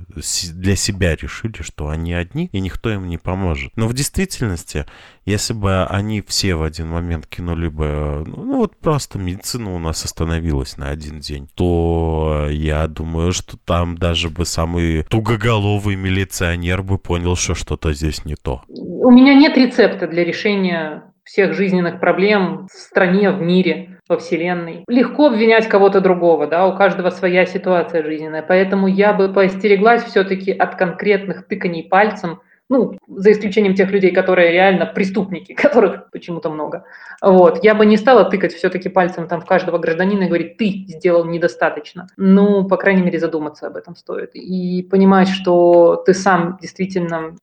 для 0.52 0.76
себя 0.76 1.14
решили, 1.14 1.62
что 1.62 1.88
они 1.88 2.12
одни, 2.12 2.48
и 2.52 2.60
никто 2.60 2.90
им 2.90 3.08
не 3.08 3.18
поможет. 3.18 3.72
Но 3.76 3.88
в 3.88 3.94
действительности, 3.94 4.86
если 5.24 5.52
бы 5.52 5.84
они 5.84 6.22
все 6.22 6.54
в 6.54 6.62
один 6.62 6.88
момент 6.88 7.26
кинули 7.26 7.68
бы, 7.68 8.24
ну 8.26 8.58
вот 8.58 8.76
просто 8.76 9.18
медицина 9.18 9.74
у 9.74 9.78
нас 9.78 10.04
остановилась 10.04 10.76
на 10.76 10.90
один 10.90 11.20
день, 11.20 11.48
то 11.54 12.46
я 12.50 12.86
думаю, 12.88 13.32
что 13.32 13.56
там 13.56 13.96
даже 13.96 14.30
бы 14.30 14.44
самый 14.44 15.02
тугоголовый 15.04 15.96
милиционер 15.96 16.82
бы 16.82 16.98
понял, 16.98 17.36
что 17.36 17.54
что-то 17.54 17.92
здесь 17.92 18.24
не 18.24 18.36
то. 18.36 18.62
У 18.68 19.10
меня 19.10 19.34
нет 19.34 19.56
рецепта 19.56 20.06
для 20.06 20.24
решения 20.24 21.12
всех 21.24 21.54
жизненных 21.54 22.00
проблем 22.00 22.68
в 22.72 22.76
стране, 22.76 23.30
в 23.30 23.40
мире, 23.40 23.97
во 24.08 24.16
Вселенной. 24.16 24.84
Легко 24.88 25.26
обвинять 25.26 25.68
кого-то 25.68 26.00
другого, 26.00 26.46
да, 26.46 26.66
у 26.66 26.76
каждого 26.76 27.10
своя 27.10 27.44
ситуация 27.46 28.02
жизненная, 28.02 28.42
поэтому 28.42 28.86
я 28.86 29.12
бы 29.12 29.32
поостереглась 29.32 30.04
все-таки 30.04 30.50
от 30.50 30.76
конкретных 30.76 31.46
тыканий 31.46 31.84
пальцем 31.84 32.40
ну, 32.68 32.98
за 33.08 33.32
исключением 33.32 33.74
тех 33.74 33.90
людей, 33.90 34.10
которые 34.12 34.52
реально 34.52 34.86
преступники, 34.86 35.52
которых 35.54 36.10
почему-то 36.10 36.50
много. 36.50 36.84
Вот. 37.20 37.64
Я 37.64 37.74
бы 37.74 37.86
не 37.86 37.96
стала 37.96 38.24
тыкать 38.24 38.54
все-таки 38.54 38.88
пальцем 38.88 39.28
там 39.28 39.40
в 39.40 39.46
каждого 39.46 39.78
гражданина 39.78 40.24
и 40.24 40.28
говорить, 40.28 40.56
ты 40.56 40.84
сделал 40.88 41.24
недостаточно. 41.24 42.08
Ну, 42.16 42.66
по 42.68 42.76
крайней 42.76 43.02
мере, 43.02 43.18
задуматься 43.18 43.66
об 43.66 43.76
этом 43.76 43.96
стоит. 43.96 44.34
И 44.34 44.82
понимать, 44.82 45.28
что 45.28 45.96
ты 45.96 46.14
сам 46.14 46.58
действительно, 46.60 47.36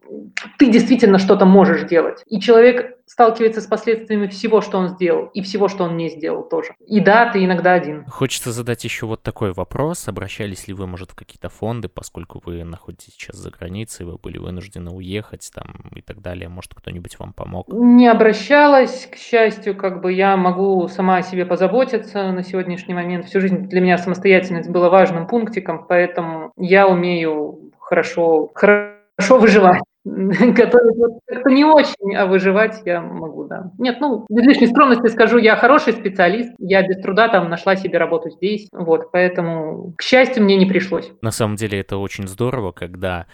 ты 0.58 0.68
действительно 0.72 1.18
что-то 1.18 1.46
можешь 1.46 1.84
делать. 1.84 2.24
И 2.28 2.40
человек 2.40 2.98
сталкивается 3.06 3.62
с 3.62 3.68
последствиями 3.68 4.28
всего, 4.28 4.62
что 4.62 4.80
он 4.80 4.90
сделал, 4.90 5.28
и 5.28 5.42
всего, 5.42 5.68
что 5.68 5.84
он 5.84 5.96
не 5.96 6.10
сделал 6.10 6.44
тоже. 6.44 6.76
И 6.88 7.00
да, 7.00 7.32
ты 7.32 7.46
иногда 7.46 7.74
один. 7.74 8.04
Хочется 8.06 8.52
задать 8.52 8.84
еще 8.84 9.06
вот 9.06 9.22
такой 9.22 9.54
вопрос. 9.54 10.08
Обращались 10.08 10.68
ли 10.68 10.74
вы, 10.74 10.88
может, 10.88 11.12
в 11.12 11.16
какие-то 11.16 11.50
фонды, 11.50 11.88
поскольку 11.88 12.42
вы 12.44 12.64
находитесь 12.64 13.14
сейчас 13.14 13.36
за 13.36 13.52
границей, 13.52 14.06
вы 14.06 14.18
были 14.18 14.38
вынуждены 14.38 14.92
уехать 14.92 15.15
там 15.52 15.76
и 15.96 16.02
так 16.02 16.22
далее? 16.22 16.50
Может, 16.50 16.74
кто-нибудь 16.74 17.18
вам 17.20 17.34
помог? 17.34 17.68
Не 17.70 18.08
обращалась, 18.08 19.08
к 19.12 19.16
счастью, 19.16 19.76
как 19.76 20.02
бы 20.02 20.14
я 20.14 20.38
могу 20.38 20.88
сама 20.88 21.18
о 21.18 21.22
себе 21.22 21.46
позаботиться 21.46 22.32
на 22.32 22.44
сегодняшний 22.44 22.94
момент. 22.94 23.26
Всю 23.26 23.40
жизнь 23.40 23.68
для 23.68 23.82
меня 23.82 23.98
самостоятельность 23.98 24.70
была 24.70 24.90
важным 24.90 25.28
пунктиком, 25.28 25.86
поэтому 25.88 26.52
я 26.58 26.88
умею 26.88 27.72
хорошо, 27.80 28.52
хорошо 28.54 29.40
выживать. 29.40 29.82
Готовить 30.06 30.98
вот 30.98 31.20
как-то 31.28 31.50
не 31.50 31.66
очень, 31.66 32.16
а 32.16 32.28
выживать 32.28 32.82
я 32.86 33.02
могу, 33.02 33.46
да. 33.46 33.72
Нет, 33.80 33.98
ну, 34.00 34.26
без 34.30 34.46
лишней 34.46 34.68
скромности 34.68 35.08
скажу, 35.08 35.40
я 35.40 35.56
хороший 35.56 35.94
специалист, 35.94 36.54
я 36.60 36.88
без 36.88 37.02
труда 37.02 37.28
там 37.28 37.50
нашла 37.50 37.76
себе 37.76 37.98
работу 37.98 38.30
здесь, 38.30 38.68
вот, 38.72 39.12
поэтому, 39.12 39.94
к 39.98 40.04
счастью, 40.04 40.44
мне 40.44 40.58
не 40.58 40.68
пришлось. 40.68 41.12
На 41.22 41.32
самом 41.32 41.56
деле 41.56 41.80
это 41.80 41.98
очень 41.98 42.28
здорово, 42.28 42.72
когда 42.72 43.26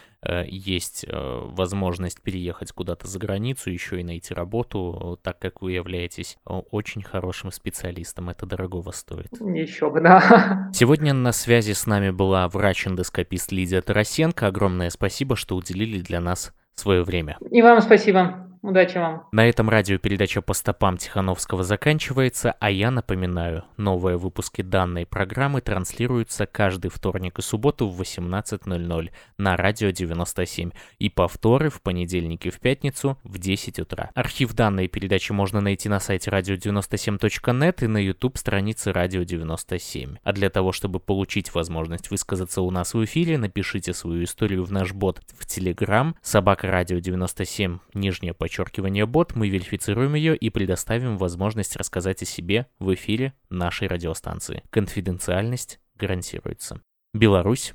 есть 0.47 1.05
э, 1.07 1.39
возможность 1.45 2.21
переехать 2.21 2.71
куда-то 2.71 3.07
за 3.07 3.19
границу, 3.19 3.71
еще 3.71 3.99
и 3.99 4.03
найти 4.03 4.33
работу, 4.33 5.19
так 5.23 5.39
как 5.39 5.61
вы 5.61 5.73
являетесь 5.73 6.37
э, 6.45 6.53
очень 6.53 7.01
хорошим 7.01 7.51
специалистом. 7.51 8.29
Это 8.29 8.45
дорогого 8.45 8.91
стоит. 8.91 9.29
Еще 9.39 9.89
бы, 9.89 10.01
да. 10.01 10.69
Сегодня 10.73 11.13
на 11.13 11.31
связи 11.31 11.73
с 11.73 11.87
нами 11.87 12.11
была 12.11 12.47
врач-эндоскопист 12.47 13.51
Лидия 13.51 13.81
Тарасенко. 13.81 14.47
Огромное 14.47 14.89
спасибо, 14.89 15.35
что 15.35 15.55
уделили 15.55 16.01
для 16.01 16.21
нас 16.21 16.53
свое 16.75 17.03
время. 17.03 17.37
И 17.49 17.61
вам 17.61 17.81
спасибо. 17.81 18.50
Удачи 18.63 18.99
вам. 18.99 19.23
На 19.31 19.49
этом 19.49 19.69
радиопередача 19.69 20.43
по 20.43 20.53
стопам 20.53 20.97
Тихановского 20.97 21.63
заканчивается, 21.63 22.55
а 22.59 22.69
я 22.69 22.91
напоминаю, 22.91 23.63
новые 23.75 24.17
выпуски 24.17 24.61
данной 24.61 25.07
программы 25.07 25.61
транслируются 25.61 26.45
каждый 26.45 26.91
вторник 26.91 27.39
и 27.39 27.41
субботу 27.41 27.87
в 27.87 27.99
18.00 27.99 29.09
на 29.39 29.57
радио 29.57 29.89
97 29.89 30.69
и 30.99 31.09
повторы 31.09 31.71
в 31.71 31.81
понедельник 31.81 32.45
и 32.45 32.51
в 32.51 32.59
пятницу 32.59 33.17
в 33.23 33.39
10 33.39 33.79
утра. 33.79 34.11
Архив 34.13 34.53
данной 34.53 34.87
передачи 34.87 35.31
можно 35.31 35.59
найти 35.59 35.89
на 35.89 35.99
сайте 35.99 36.29
radio97.net 36.29 37.83
и 37.83 37.87
на 37.87 37.97
YouTube 37.97 38.37
странице 38.37 38.91
Radio 38.91 39.25
97. 39.25 40.17
А 40.21 40.33
для 40.33 40.51
того, 40.51 40.71
чтобы 40.71 40.99
получить 40.99 41.55
возможность 41.55 42.11
высказаться 42.11 42.61
у 42.61 42.69
нас 42.69 42.93
в 42.93 43.03
эфире, 43.05 43.39
напишите 43.39 43.95
свою 43.95 44.23
историю 44.23 44.63
в 44.65 44.71
наш 44.71 44.93
бот 44.93 45.19
в 45.35 45.47
Telegram 45.47 46.13
собака 46.21 46.67
радио 46.67 46.99
97 46.99 47.79
нижнее 47.95 48.35
подчеркивание 48.35 48.50
подчеркивание 48.51 49.05
бот, 49.05 49.33
мы 49.33 49.47
верифицируем 49.47 50.13
ее 50.13 50.35
и 50.35 50.49
предоставим 50.49 51.17
возможность 51.17 51.77
рассказать 51.77 52.21
о 52.21 52.25
себе 52.25 52.67
в 52.79 52.93
эфире 52.93 53.33
нашей 53.49 53.87
радиостанции. 53.87 54.61
Конфиденциальность 54.69 55.79
гарантируется. 55.95 56.81
Беларусь, 57.13 57.73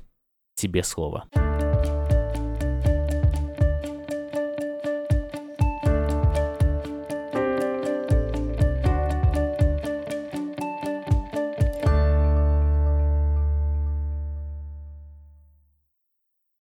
тебе 0.53 0.83
слово. 0.83 1.27